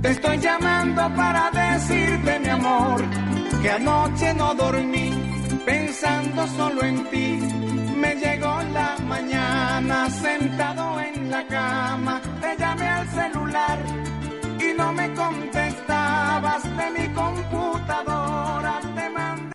[0.00, 3.04] te estoy llamando para decirte mi amor
[3.62, 5.10] que anoche no dormí
[5.64, 7.71] pensando solo en ti
[8.02, 13.78] me llegó la mañana sentado en la cama, te llamé al celular
[14.58, 19.52] y no me contestabas de mi computadora, te mandé.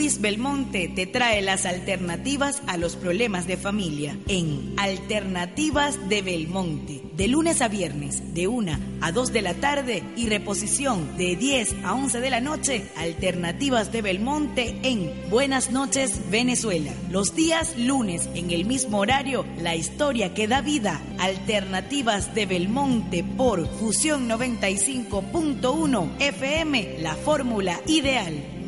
[0.00, 7.02] Luis Belmonte te trae las alternativas a los problemas de familia en Alternativas de Belmonte,
[7.12, 11.84] de lunes a viernes, de 1 a 2 de la tarde y reposición de 10
[11.84, 16.92] a 11 de la noche, Alternativas de Belmonte en Buenas noches Venezuela.
[17.10, 23.22] Los días lunes en el mismo horario, la historia que da vida, Alternativas de Belmonte
[23.22, 28.59] por Fusión 95.1 FM, la fórmula ideal.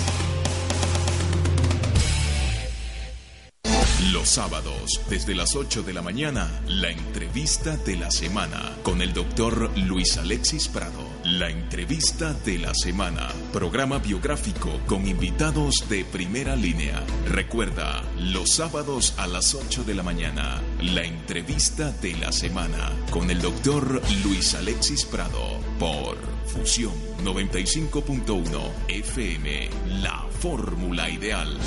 [4.13, 9.11] Los sábados, desde las 8 de la mañana, la entrevista de la semana con el
[9.11, 11.08] doctor Luis Alexis Prado.
[11.37, 13.29] La entrevista de la semana.
[13.53, 17.03] Programa biográfico con invitados de primera línea.
[17.27, 23.29] Recuerda, los sábados a las 8 de la mañana, la entrevista de la semana con
[23.29, 26.17] el doctor Luis Alexis Prado por
[26.47, 29.69] Fusión 95.1 FM.
[30.01, 31.59] La fórmula ideal.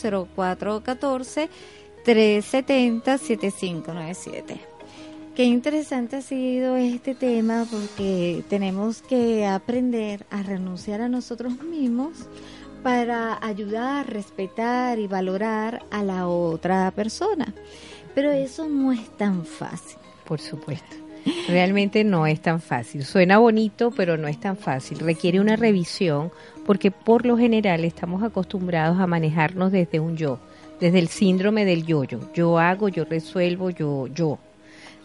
[2.04, 4.58] 0414-370-7597.
[5.34, 12.28] Qué interesante ha sido este tema porque tenemos que aprender a renunciar a nosotros mismos
[12.82, 17.54] para ayudar, respetar y valorar a la otra persona.
[18.14, 19.96] Pero eso no es tan fácil.
[20.26, 21.01] Por supuesto.
[21.48, 23.04] Realmente no es tan fácil.
[23.04, 24.98] Suena bonito, pero no es tan fácil.
[24.98, 26.30] Requiere una revisión
[26.66, 30.38] porque por lo general estamos acostumbrados a manejarnos desde un yo,
[30.80, 32.20] desde el síndrome del yo-yo.
[32.34, 34.38] Yo hago, yo resuelvo, yo, yo.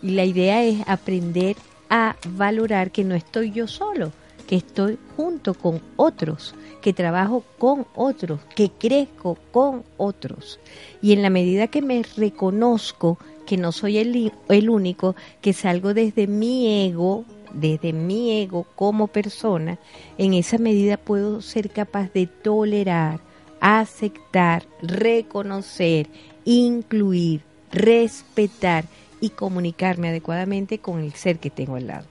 [0.01, 1.55] Y la idea es aprender
[1.89, 4.11] a valorar que no estoy yo solo,
[4.47, 10.59] que estoy junto con otros, que trabajo con otros, que crezco con otros.
[11.01, 13.17] Y en la medida que me reconozco
[13.47, 19.07] que no soy el, el único, que salgo desde mi ego, desde mi ego como
[19.07, 19.79] persona,
[20.19, 23.21] en esa medida puedo ser capaz de tolerar,
[23.59, 26.07] aceptar, reconocer,
[26.45, 27.41] incluir,
[27.71, 28.85] respetar
[29.19, 32.05] y comunicarme adecuadamente con el ser que tengo al lado.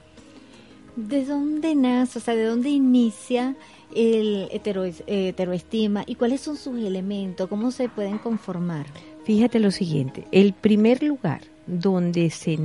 [0.97, 3.55] ¿De dónde nace, o sea, de dónde inicia
[3.95, 7.49] el hetero, heteroestima y cuáles son sus elementos?
[7.49, 8.87] ¿Cómo se pueden conformar?
[9.27, 12.57] Fíjate lo siguiente, el primer lugar donde se,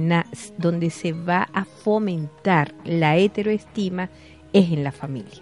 [0.59, 4.11] donde se va a fomentar la heteroestima
[4.53, 5.41] es en la familia.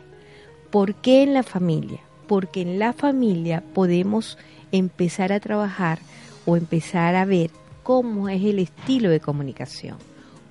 [0.71, 1.99] ¿Por qué en la familia?
[2.25, 4.37] Porque en la familia podemos
[4.71, 5.99] empezar a trabajar
[6.45, 7.51] o empezar a ver
[7.83, 9.97] cómo es el estilo de comunicación,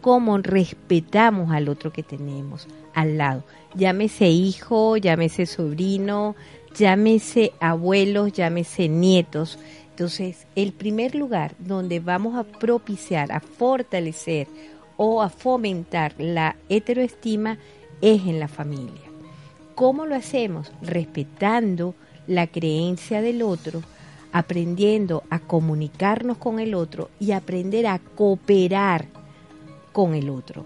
[0.03, 3.43] cómo respetamos al otro que tenemos al lado.
[3.75, 6.37] Llámese hijo, llámese sobrino,
[6.77, 9.59] llámese abuelos, llámese nietos.
[9.99, 14.47] Entonces, el primer lugar donde vamos a propiciar, a fortalecer
[14.97, 17.59] o a fomentar la heteroestima
[18.01, 19.03] es en la familia.
[19.75, 20.71] ¿Cómo lo hacemos?
[20.83, 21.97] Respetando
[22.29, 23.83] la creencia del otro,
[24.31, 29.07] aprendiendo a comunicarnos con el otro y aprender a cooperar
[29.91, 30.65] con el otro.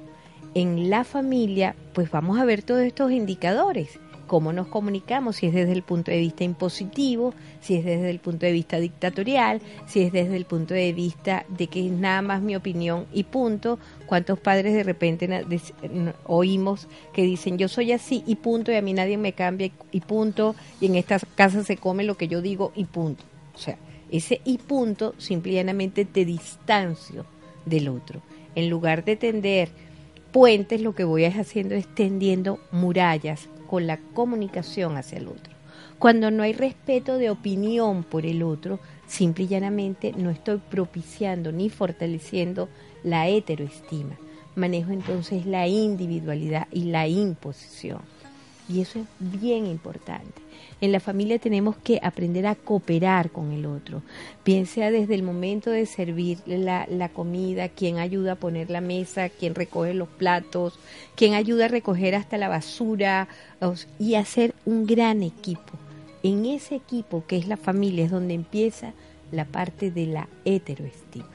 [0.53, 3.99] En la familia, pues vamos a ver todos estos indicadores
[4.33, 8.19] cómo nos comunicamos, si es desde el punto de vista impositivo, si es desde el
[8.19, 12.23] punto de vista dictatorial, si es desde el punto de vista de que es nada
[12.23, 13.79] más mi opinión y punto.
[14.07, 15.29] ¿Cuántos padres de repente
[16.25, 20.01] oímos que dicen yo soy así y punto y a mí nadie me cambia y
[20.01, 23.25] punto y en esta casa se come lo que yo digo y punto?
[23.55, 23.77] O sea,
[24.11, 27.27] ese y punto simplemente te distancio
[27.67, 28.23] del otro.
[28.55, 29.69] En lugar de tender
[30.33, 35.55] puentes, lo que voy haciendo es tendiendo murallas con la comunicación hacia el otro.
[35.99, 41.53] Cuando no hay respeto de opinión por el otro, simple y llanamente no estoy propiciando
[41.53, 42.69] ni fortaleciendo
[43.03, 44.19] la heteroestima.
[44.57, 48.03] Manejo entonces la individualidad y la imposición.
[48.69, 50.43] Y eso es bien importante.
[50.83, 54.03] En la familia tenemos que aprender a cooperar con el otro.
[54.43, 59.29] Piensa desde el momento de servir la, la comida, quién ayuda a poner la mesa,
[59.29, 60.81] quién recoge los platos,
[61.15, 63.29] quién ayuda a recoger hasta la basura
[64.01, 65.73] y hacer un gran equipo.
[66.25, 68.93] En ese equipo que es la familia es donde empieza
[69.31, 71.29] la parte de la heteroestima.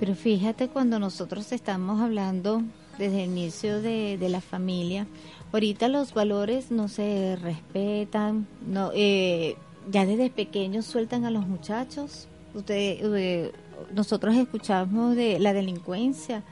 [0.00, 2.62] Pero fíjate cuando nosotros estamos hablando
[2.98, 5.06] desde el inicio de, de la familia,
[5.52, 9.56] Ahorita los valores no se respetan, no, eh,
[9.90, 12.26] ya desde pequeños sueltan a los muchachos.
[12.54, 13.52] Usted, eh,
[13.94, 16.42] nosotros escuchamos de la delincuencia,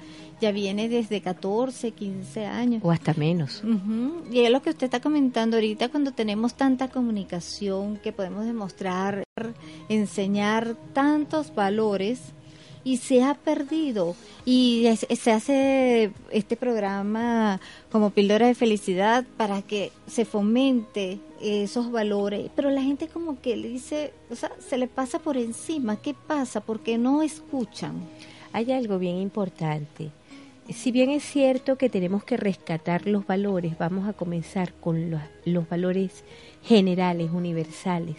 [0.41, 2.83] ya viene desde 14, 15 años.
[2.85, 3.63] O hasta menos.
[4.31, 9.25] Y es lo que usted está comentando ahorita, cuando tenemos tanta comunicación que podemos demostrar,
[9.89, 12.21] enseñar tantos valores
[12.85, 14.17] y se ha perdido.
[14.45, 17.61] Y se hace este programa
[17.91, 23.57] como píldora de felicidad para que se fomente esos valores, pero la gente como que
[23.57, 25.97] le dice, o sea, se le pasa por encima.
[25.97, 26.61] ¿Qué pasa?
[26.61, 27.95] Porque no escuchan.
[28.53, 30.11] Hay algo bien importante.
[30.69, 35.21] Si bien es cierto que tenemos que rescatar los valores, vamos a comenzar con los,
[35.45, 36.25] los valores
[36.63, 38.17] generales, universales,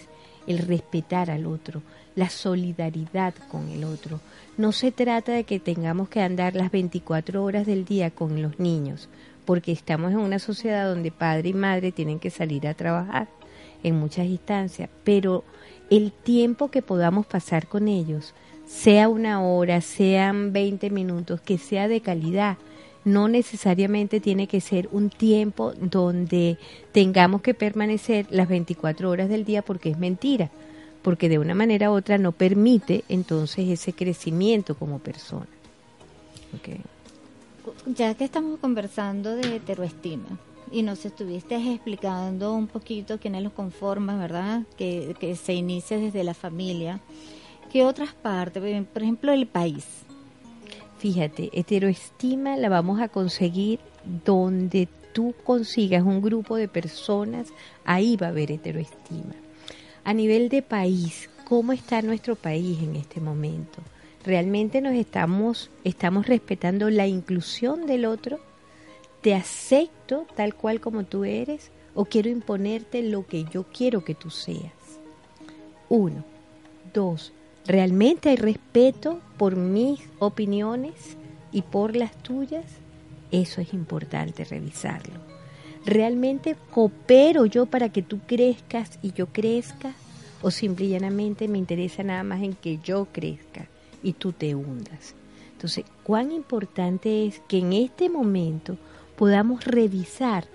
[0.47, 1.81] el respetar al otro,
[2.15, 4.19] la solidaridad con el otro,
[4.57, 8.59] no se trata de que tengamos que andar las 24 horas del día con los
[8.59, 9.09] niños,
[9.45, 13.27] porque estamos en una sociedad donde padre y madre tienen que salir a trabajar
[13.83, 15.43] en muchas instancias, pero
[15.89, 18.33] el tiempo que podamos pasar con ellos,
[18.67, 22.57] sea una hora, sean 20 minutos, que sea de calidad,
[23.03, 26.57] no necesariamente tiene que ser un tiempo donde
[26.91, 30.51] tengamos que permanecer las 24 horas del día porque es mentira
[31.01, 35.47] porque de una manera u otra no permite entonces ese crecimiento como persona.
[37.85, 40.37] Ya que estamos conversando de heteroestima
[40.71, 44.63] y nos estuviste explicando un poquito quiénes lo conforman, ¿verdad?
[44.77, 46.99] Que, que se inicia desde la familia.
[47.71, 48.61] ¿Qué otras partes?
[48.87, 49.85] Por ejemplo, el país.
[50.99, 53.79] Fíjate, heteroestima la vamos a conseguir
[54.25, 57.47] donde tú consigas un grupo de personas,
[57.85, 59.33] ahí va a haber heteroestima
[60.03, 63.81] a nivel de país, ¿cómo está nuestro país en este momento?
[64.23, 68.39] ¿Realmente nos estamos, estamos respetando la inclusión del otro?
[69.21, 74.15] ¿Te acepto tal cual como tú eres o quiero imponerte lo que yo quiero que
[74.15, 74.73] tú seas?
[75.89, 76.23] Uno.
[76.93, 77.31] Dos.
[77.65, 81.17] ¿Realmente hay respeto por mis opiniones
[81.51, 82.65] y por las tuyas?
[83.31, 85.30] Eso es importante revisarlo.
[85.85, 89.93] ¿Realmente coopero yo para que tú crezcas y yo crezca?
[90.43, 93.67] ¿O simple y llanamente me interesa nada más en que yo crezca
[94.03, 95.15] y tú te hundas?
[95.53, 98.77] Entonces, cuán importante es que en este momento
[99.15, 100.45] podamos revisar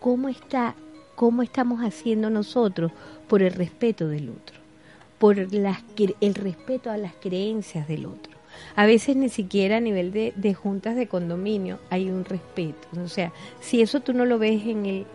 [0.00, 0.74] cómo está,
[1.14, 2.92] cómo estamos haciendo nosotros
[3.28, 4.56] por el respeto del otro,
[5.18, 8.31] por el respeto a las creencias del otro.
[8.74, 12.88] A veces ni siquiera a nivel de, de juntas de condominio hay un respeto.
[13.02, 15.06] O sea, si eso tú no lo ves en, el,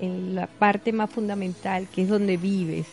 [0.00, 2.86] en, la parte más fundamental, que es donde vives,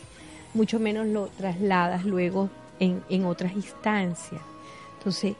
[0.54, 2.48] mucho menos lo trasladas luego
[2.80, 4.40] en, en otras instancias.
[4.98, 5.34] Entonces,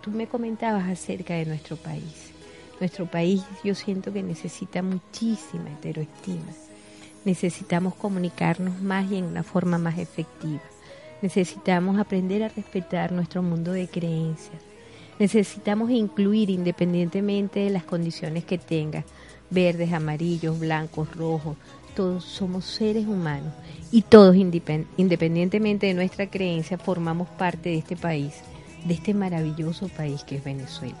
[0.00, 2.32] tú me comentabas acerca de nuestro país.
[2.80, 6.52] Nuestro país yo siento que necesita muchísima heteroestima.
[7.24, 10.60] Necesitamos comunicarnos más y en una forma más efectiva.
[11.24, 14.60] Necesitamos aprender a respetar nuestro mundo de creencias.
[15.18, 19.06] Necesitamos incluir independientemente de las condiciones que tenga,
[19.48, 21.56] verdes, amarillos, blancos, rojos,
[21.96, 23.54] todos somos seres humanos
[23.90, 28.42] y todos independientemente de nuestra creencia formamos parte de este país,
[28.84, 30.98] de este maravilloso país que es Venezuela.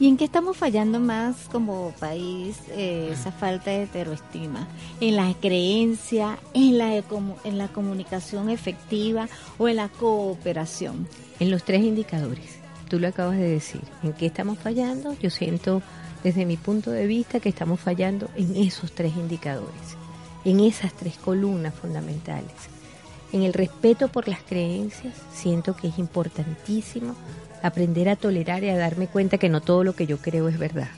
[0.00, 4.66] ¿Y en qué estamos fallando más como país eh, esa falta de heteroestima?
[5.00, 9.28] ¿En la creencia, en la, en la comunicación efectiva
[9.58, 11.06] o en la cooperación?
[11.38, 13.82] En los tres indicadores, tú lo acabas de decir.
[14.02, 15.14] ¿En qué estamos fallando?
[15.20, 15.82] Yo siento
[16.24, 19.96] desde mi punto de vista que estamos fallando en esos tres indicadores,
[20.44, 22.52] en esas tres columnas fundamentales.
[23.32, 27.16] En el respeto por las creencias, siento que es importantísimo
[27.62, 30.58] aprender a tolerar y a darme cuenta que no todo lo que yo creo es
[30.58, 30.90] verdad.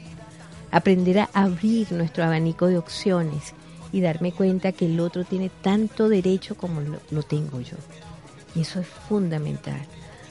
[0.72, 3.54] Aprender a abrir nuestro abanico de opciones
[3.92, 7.76] y darme cuenta que el otro tiene tanto derecho como lo, tengo yo.
[8.56, 9.80] Y eso es fundamental.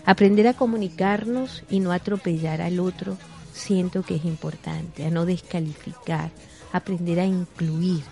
[0.05, 3.17] Aprender a comunicarnos y no atropellar al otro
[3.53, 6.31] siento que es importante, a no descalificar,
[6.73, 8.03] aprender a incluir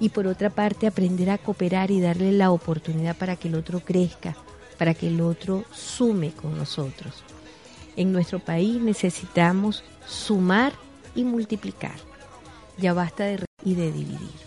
[0.00, 3.80] y por otra parte aprender a cooperar y darle la oportunidad para que el otro
[3.80, 4.36] crezca,
[4.78, 7.22] para que el otro sume con nosotros.
[7.96, 10.72] En nuestro país necesitamos sumar
[11.14, 11.94] y multiplicar.
[12.76, 14.44] Ya basta de y de dividir.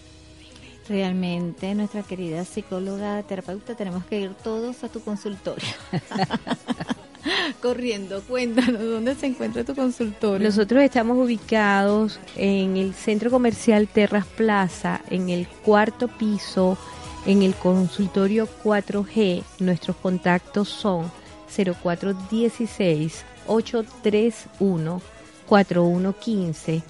[0.88, 5.68] Realmente, nuestra querida psicóloga terapeuta, tenemos que ir todos a tu consultorio.
[7.62, 10.48] Corriendo, cuéntanos dónde se encuentra tu consultorio.
[10.48, 16.78] Nosotros estamos ubicados en el centro comercial Terras Plaza, en el cuarto piso,
[17.26, 19.44] en el consultorio 4G.
[19.60, 21.12] Nuestros contactos son
[21.48, 25.02] 0416 831
[25.48, 26.82] 4115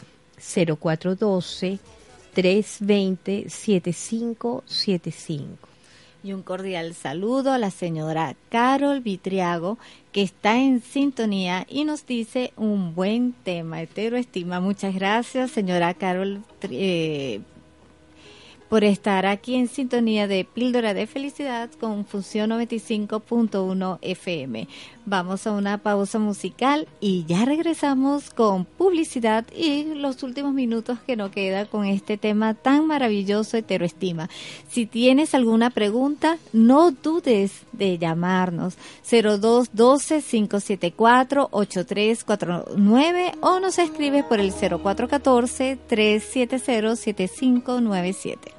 [0.79, 1.79] 0412
[2.33, 5.66] 320 7575.
[6.23, 9.77] Y un cordial saludo a la señora Carol Vitriago,
[10.11, 14.59] que está en sintonía y nos dice un buen tema, heteroestima.
[14.59, 17.41] Muchas gracias, señora Carol eh,
[18.69, 24.67] por estar aquí en sintonía de Píldora de Felicidad con Función 95.1 FM.
[25.05, 31.15] Vamos a una pausa musical y ya regresamos con publicidad y los últimos minutos que
[31.15, 34.29] nos queda con este tema tan maravilloso heteroestima.
[34.69, 38.77] Si tienes alguna pregunta, no dudes de llamarnos
[39.09, 48.56] 0212 574 8349 o nos escribes por el 0414 370 7597.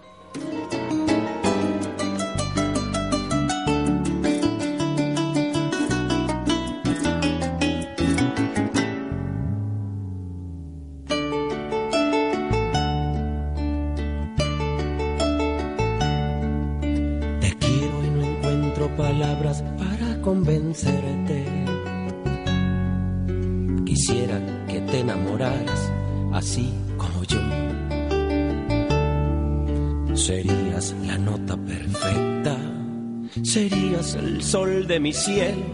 [33.99, 35.65] El sol de mi cielo,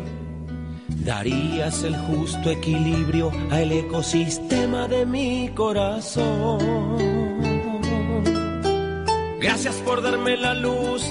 [1.04, 6.58] darías el justo equilibrio al ecosistema de mi corazón.
[9.38, 11.04] Gracias por darme la luz,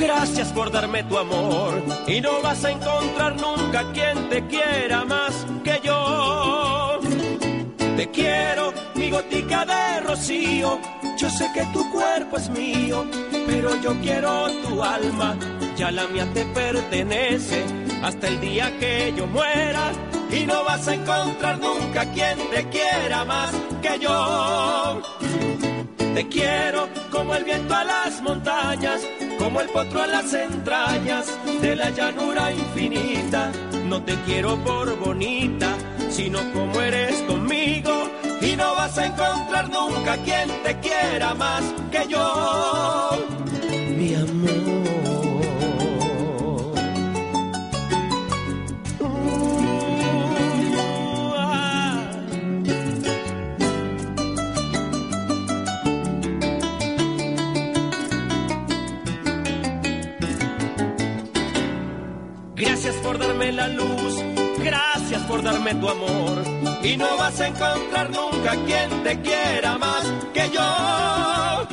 [0.00, 5.46] gracias por darme tu amor, y no vas a encontrar nunca quien te quiera más
[5.62, 6.98] que yo.
[7.96, 10.80] Te quiero, mi gotica de rocío
[11.16, 13.06] yo sé que tu cuerpo es mío,
[13.46, 15.36] pero yo quiero tu alma,
[15.76, 17.64] ya la mía te pertenece
[18.02, 19.92] hasta el día que yo muera
[20.30, 23.52] y no vas a encontrar nunca quien te quiera más
[23.82, 25.02] que yo.
[26.14, 29.00] Te quiero como el viento a las montañas,
[29.38, 31.26] como el potro a las entrañas
[31.60, 33.50] de la llanura infinita.
[33.88, 35.74] No te quiero por bonita,
[36.10, 38.10] sino como eres conmigo
[38.40, 43.43] y no vas a encontrar nunca quien te quiera más que yo,
[62.84, 64.22] Gracias por darme la luz,
[64.62, 66.42] gracias por darme tu amor
[66.82, 70.04] y no vas a encontrar nunca quien te quiera más
[70.34, 71.66] que yo.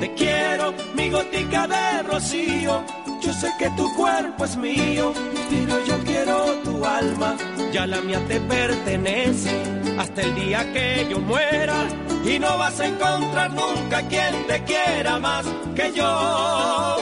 [0.00, 2.82] Te quiero, mi gotica de rocío.
[3.20, 5.12] Yo sé que tu cuerpo es mío,
[5.50, 7.36] pero yo quiero tu alma.
[7.70, 9.50] Ya la mía te pertenece
[9.98, 11.88] hasta el día que yo muera.
[12.24, 15.44] Y no vas a encontrar nunca quien te quiera más
[15.74, 16.96] que yo.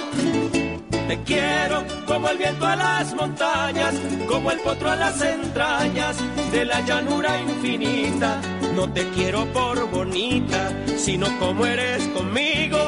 [1.09, 3.95] Te quiero como el viento a las montañas,
[4.27, 6.17] como el potro a las entrañas
[6.51, 8.41] de la llanura infinita.
[8.75, 12.79] No te quiero por bonita, sino como eres conmigo.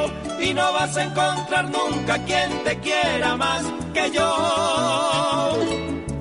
[0.41, 3.63] Y no vas a encontrar nunca quien te quiera más
[3.93, 5.57] que yo.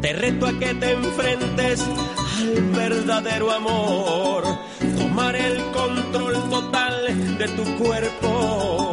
[0.02, 1.82] Te reto a que te enfrentes
[2.38, 4.44] al verdadero amor,
[4.98, 8.85] tomar el control total de tu cuerpo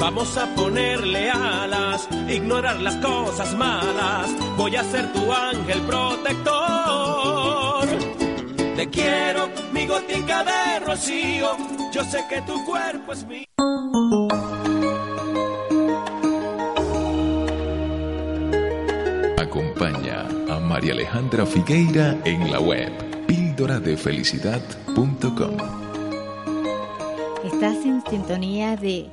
[0.00, 4.30] Vamos a ponerle alas, ignorar las cosas malas.
[4.56, 7.86] Voy a ser tu ángel protector.
[8.76, 11.50] Te quiero, mi gotica de rocío.
[11.92, 13.44] Yo sé que tu cuerpo es mío.
[19.36, 22.90] Acompaña a María Alejandra Figueira en la web
[23.26, 25.56] píldoradefelicidad.com.
[27.44, 29.10] Estás en sintonía de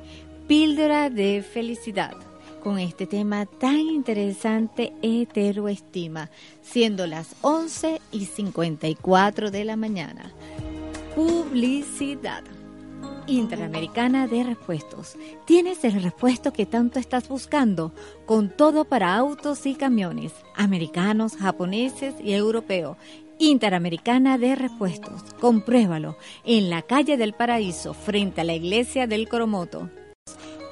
[0.48, 2.16] Píldora de Felicidad
[2.62, 6.30] con este tema tan interesante heteroestima,
[6.62, 10.32] siendo las 11 y 54 de la mañana.
[11.14, 12.44] Publicidad.
[13.26, 15.16] Interamericana de Repuestos.
[15.44, 17.92] ¿Tienes el repuesto que tanto estás buscando?
[18.24, 22.96] Con todo para autos y camiones, americanos, japoneses y europeos.
[23.38, 25.24] Interamericana de Repuestos.
[25.40, 29.90] Compruébalo en la calle del Paraíso, frente a la iglesia del Coromoto.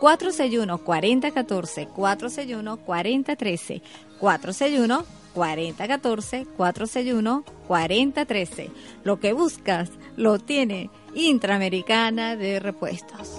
[0.00, 3.82] 461-4014, 461-4013,
[4.20, 8.70] 461-4014, 461-4013.
[9.04, 13.30] Lo que buscas lo tiene Intraamericana de Repuestos.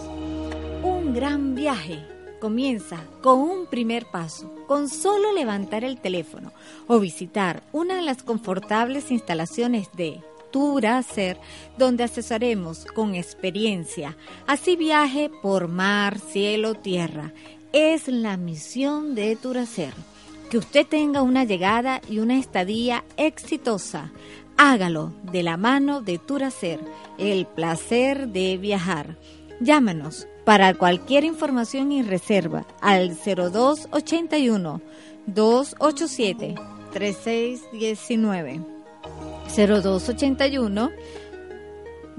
[0.84, 2.04] Un gran viaje
[2.40, 6.54] comienza con un primer paso, con solo levantar el teléfono
[6.88, 10.22] o visitar una de las confortables instalaciones de
[10.58, 11.38] Turacer,
[11.78, 14.18] donde asesoremos con experiencia.
[14.48, 17.32] Así viaje por mar, cielo, tierra.
[17.74, 19.94] Es la misión de Turacer.
[20.50, 24.12] Que usted tenga una llegada y una estadía exitosa.
[24.58, 26.80] Hágalo de la mano de Turacer,
[27.20, 29.16] el placer de viajar.
[29.60, 34.82] Llámanos para cualquier información y reserva al 0281
[35.28, 36.56] 287
[36.94, 38.77] 3619.
[39.56, 40.92] 0281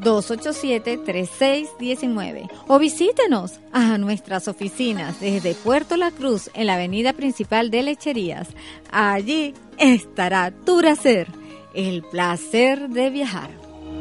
[0.00, 7.82] 287-3619 o visítenos a nuestras oficinas desde Puerto La Cruz en la avenida principal de
[7.82, 8.48] Lecherías.
[8.90, 11.28] Allí estará tu placer,
[11.74, 13.50] el placer de viajar.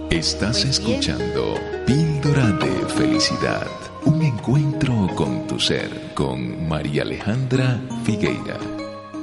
[0.10, 1.56] Estás escuchando
[1.86, 3.68] Píldora de Felicidad,
[4.06, 8.77] un encuentro con tu ser, con María Alejandra Figueira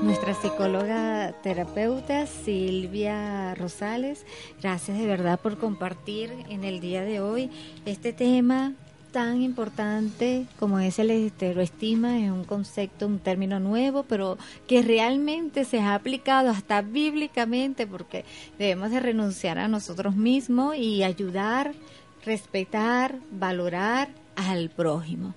[0.05, 4.27] nuestra psicóloga terapeuta Silvia Rosales.
[4.61, 7.51] Gracias de verdad por compartir en el día de hoy
[7.87, 8.75] este tema
[9.13, 14.37] tan importante como es el estereoestima, es un concepto, un término nuevo, pero
[14.67, 18.27] que realmente se ha aplicado hasta bíblicamente porque
[18.59, 21.73] debemos de renunciar a nosotros mismos y ayudar,
[22.27, 25.35] respetar, valorar al prójimo.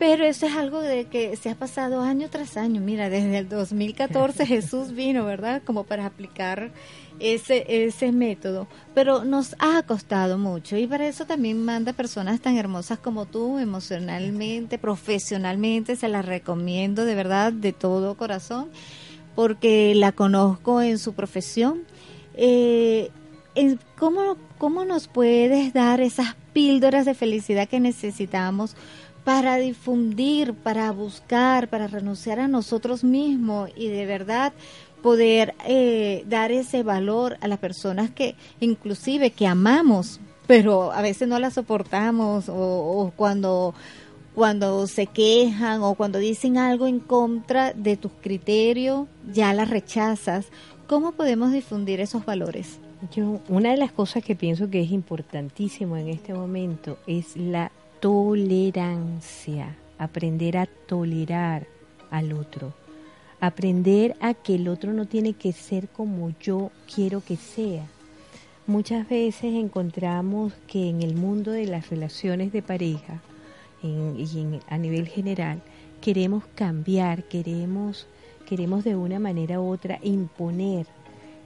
[0.00, 2.80] Pero eso es algo de que se ha pasado año tras año.
[2.80, 5.60] Mira, desde el 2014 Jesús vino, ¿verdad?
[5.62, 6.70] Como para aplicar
[7.18, 8.66] ese, ese método.
[8.94, 13.58] Pero nos ha costado mucho y para eso también manda personas tan hermosas como tú,
[13.58, 15.96] emocionalmente, profesionalmente.
[15.96, 18.70] Se las recomiendo de verdad, de todo corazón,
[19.34, 21.82] porque la conozco en su profesión.
[22.36, 23.10] Eh,
[23.98, 28.76] ¿cómo, ¿Cómo nos puedes dar esas píldoras de felicidad que necesitamos?
[29.24, 34.52] Para difundir, para buscar, para renunciar a nosotros mismos y de verdad
[35.02, 41.28] poder eh, dar ese valor a las personas que inclusive que amamos, pero a veces
[41.28, 43.74] no las soportamos o, cuando
[44.34, 50.46] cuando se quejan o cuando dicen algo en contra de tus criterios, ya las rechazas.
[50.86, 52.78] ¿Cómo podemos difundir esos valores?
[53.12, 57.72] Yo, una de las cosas que pienso que es importantísimo en este momento es la
[58.00, 61.66] tolerancia, aprender a tolerar
[62.10, 62.72] al otro,
[63.40, 67.86] aprender a que el otro no tiene que ser como yo quiero que sea.
[68.66, 73.20] Muchas veces encontramos que en el mundo de las relaciones de pareja
[73.82, 75.60] y a nivel general
[76.00, 78.06] queremos cambiar, queremos,
[78.46, 80.86] queremos de una manera u otra imponer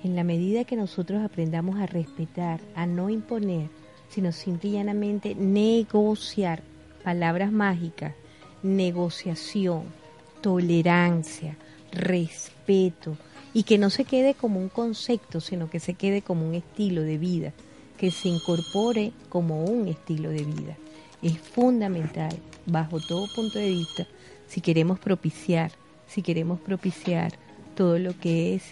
[0.04, 3.70] En la medida que nosotros aprendamos a respetar, a no imponer,
[4.14, 6.62] sino simple y llanamente negociar,
[7.02, 8.14] palabras mágicas,
[8.62, 9.82] negociación,
[10.40, 11.56] tolerancia,
[11.90, 13.16] respeto,
[13.52, 17.02] y que no se quede como un concepto, sino que se quede como un estilo
[17.02, 17.52] de vida,
[17.98, 20.76] que se incorpore como un estilo de vida.
[21.20, 22.36] Es fundamental,
[22.66, 24.06] bajo todo punto de vista,
[24.46, 25.72] si queremos propiciar,
[26.06, 27.32] si queremos propiciar
[27.74, 28.62] todo lo que es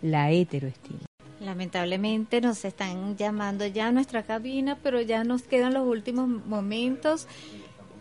[0.00, 1.11] la heteroestima.
[1.44, 7.26] Lamentablemente nos están llamando ya a nuestra cabina, pero ya nos quedan los últimos momentos.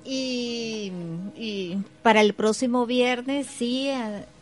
[0.04, 0.92] Y,
[1.36, 3.90] y para el próximo viernes, sí,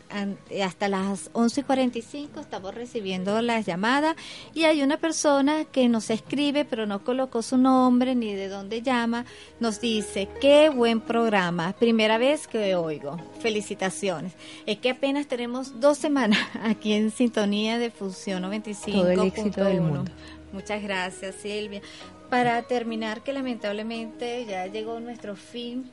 [0.09, 4.15] hasta las 11:45 estamos recibiendo las llamadas
[4.53, 8.81] y hay una persona que nos escribe pero no colocó su nombre ni de dónde
[8.81, 9.25] llama,
[9.59, 14.33] nos dice, qué buen programa, primera vez que oigo, felicitaciones.
[14.65, 18.97] Es que apenas tenemos dos semanas aquí en sintonía de Fusión 95.
[18.97, 20.11] Todo el éxito del mundo.
[20.51, 21.81] Muchas gracias Silvia.
[22.29, 25.91] Para terminar, que lamentablemente ya llegó nuestro fin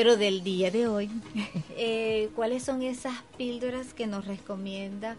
[0.00, 1.10] pero del día de hoy,
[1.76, 5.16] eh, ¿cuáles son esas píldoras que nos recomienda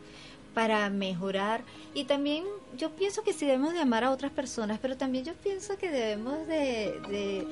[0.56, 1.62] para mejorar?
[1.94, 2.46] Y también
[2.80, 5.92] yo pienso que sí debemos de amar a otras personas, pero también yo pienso que
[5.92, 7.46] debemos de,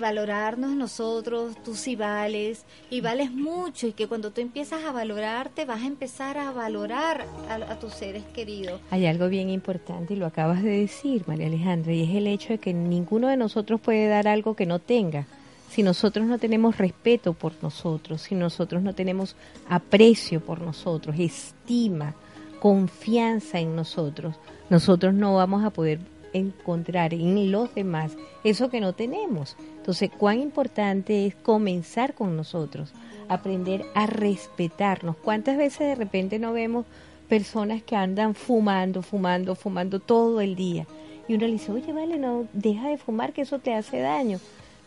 [0.00, 5.64] valorarnos nosotros, tú sí vales, y vales mucho, y que cuando tú empiezas a valorarte
[5.64, 8.80] vas a empezar a valorar a, a tus seres queridos.
[8.92, 12.50] Hay algo bien importante y lo acabas de decir, María Alejandra, y es el hecho
[12.50, 15.26] de que ninguno de nosotros puede dar algo que no tenga
[15.68, 19.36] si nosotros no tenemos respeto por nosotros, si nosotros no tenemos
[19.68, 22.14] aprecio por nosotros, estima,
[22.60, 24.36] confianza en nosotros,
[24.70, 26.00] nosotros no vamos a poder
[26.32, 28.12] encontrar en los demás
[28.44, 29.56] eso que no tenemos.
[29.76, 32.92] Entonces, cuán importante es comenzar con nosotros,
[33.28, 35.16] aprender a respetarnos.
[35.16, 36.86] ¿Cuántas veces de repente no vemos
[37.28, 40.86] personas que andan fumando, fumando, fumando todo el día?
[41.28, 44.38] Y uno le dice, oye, vale, no, deja de fumar, que eso te hace daño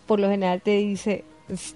[0.09, 1.23] por lo general te dice,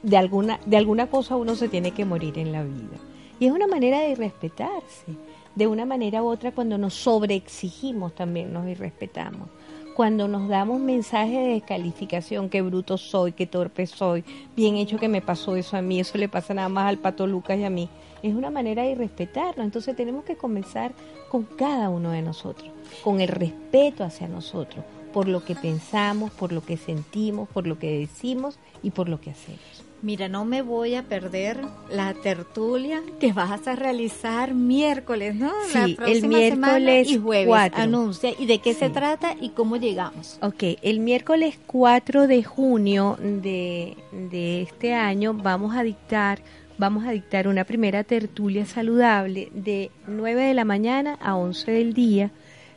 [0.02, 2.98] de alguna, de alguna cosa uno se tiene que morir en la vida.
[3.40, 5.14] Y es una manera de irrespetarse.
[5.54, 9.50] De una manera u otra, cuando nos sobreexigimos, también nos irrespetamos.
[9.96, 14.24] Cuando nos damos mensajes de descalificación, qué bruto soy, qué torpe soy,
[14.56, 17.28] bien hecho que me pasó eso a mí, eso le pasa nada más al pato
[17.28, 17.88] Lucas y a mí,
[18.24, 19.64] es una manera de irrespetarnos.
[19.64, 20.92] Entonces tenemos que comenzar
[21.30, 22.72] con cada uno de nosotros,
[23.04, 27.80] con el respeto hacia nosotros, por lo que pensamos, por lo que sentimos, por lo
[27.80, 29.84] que decimos y por lo que hacemos.
[30.02, 35.50] Mira, no me voy a perder la tertulia que vas a realizar miércoles, ¿no?
[35.72, 37.72] Sí, el miércoles y jueves.
[37.74, 38.32] Anuncia.
[38.38, 40.40] ¿Y de qué se trata y cómo llegamos?
[40.42, 46.42] Ok, el miércoles 4 de junio de, de este año vamos a dictar
[46.78, 51.94] vamos a dictar una primera tertulia saludable de 9 de la mañana a 11 del
[51.94, 52.32] día.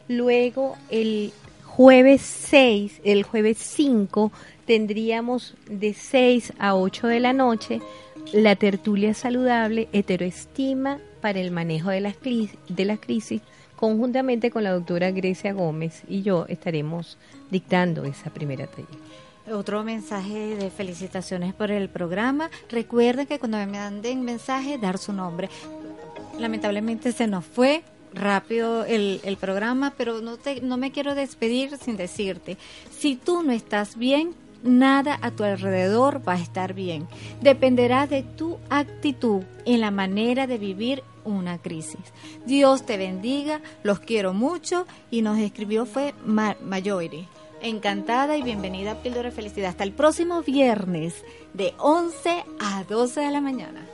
[0.06, 1.32] Luego el
[1.76, 4.32] jueves 6, el jueves 5
[4.64, 7.82] tendríamos de 6 a 8 de la noche
[8.32, 13.42] la tertulia saludable heteroestima para el manejo de las, de las crisis
[13.76, 17.18] conjuntamente con la doctora Grecia Gómez y yo estaremos
[17.50, 18.88] dictando esa primera taller.
[19.52, 22.48] Otro mensaje de felicitaciones por el programa.
[22.70, 25.50] Recuerden que cuando me manden mensaje, dar su nombre.
[26.38, 27.82] Lamentablemente se nos fue,
[28.16, 32.56] rápido el, el programa, pero no, te, no me quiero despedir sin decirte,
[32.90, 37.06] si tú no estás bien, nada a tu alrededor va a estar bien.
[37.40, 42.00] Dependerá de tu actitud en la manera de vivir una crisis.
[42.46, 47.28] Dios te bendiga, los quiero mucho y nos escribió fue Mayori.
[47.62, 49.70] Encantada y bienvenida a Píldora Felicidad.
[49.70, 51.14] Hasta el próximo viernes
[51.54, 53.86] de 11 a 12 de la mañana.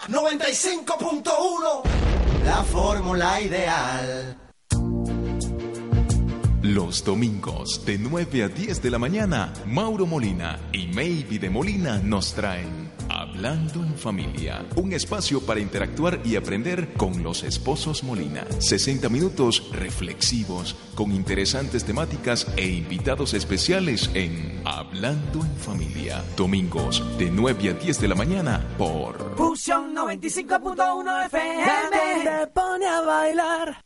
[0.09, 1.83] 95.1
[2.45, 4.39] La fórmula ideal.
[6.63, 12.01] Los domingos de 9 a 10 de la mañana, Mauro Molina y Maybe de Molina
[12.03, 18.45] nos traen Hablando en Familia, un espacio para interactuar y aprender con los esposos Molina.
[18.59, 26.23] 60 minutos reflexivos con interesantes temáticas e invitados especiales en Hablando en Familia.
[26.37, 32.25] Domingos de 9 a 10 de la mañana por Fusión 95.1 FM.
[32.25, 33.86] Te pone a bailar.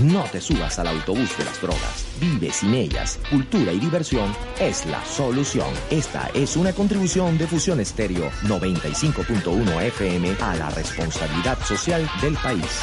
[0.00, 2.06] No te subas al autobús de las drogas.
[2.18, 3.18] Vive sin ellas.
[3.28, 5.68] Cultura y diversión es la solución.
[5.90, 12.80] Esta es una contribución de Fusión Estéreo 95.1 FM a la responsabilidad social del país.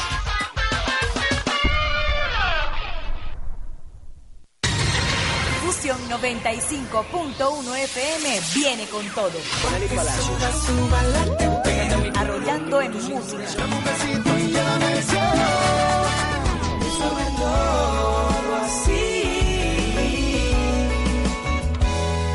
[5.64, 9.32] Fusión 95.1 FM viene con todo.
[12.14, 14.29] Arrollando en música.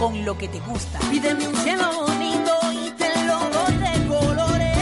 [0.05, 0.99] Con lo que te gusta.
[1.09, 4.77] Pídeme un cielo bonito y te lo doy de colores.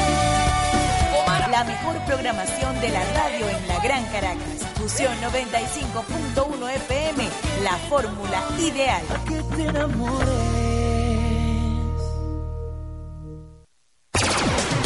[1.49, 4.67] La mejor programación de la radio en la Gran Caracas.
[4.75, 7.29] Fusión 95.1 FM,
[7.63, 9.01] la fórmula ideal.
[9.25, 10.27] Que te enamores.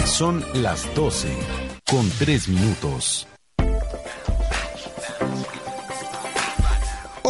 [0.06, 1.36] Son las 12
[1.84, 3.28] con 3 minutos.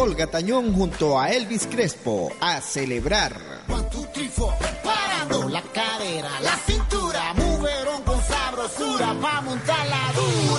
[0.08, 3.36] Olga Tañón junto a Elvis Crespo a celebrar.
[3.66, 10.57] Preparando la cadera, la cintura, mujerón con sabrosura, pa' montar la dura.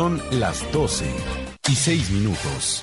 [0.00, 1.04] Son las 12
[1.68, 2.82] y 6 minutos.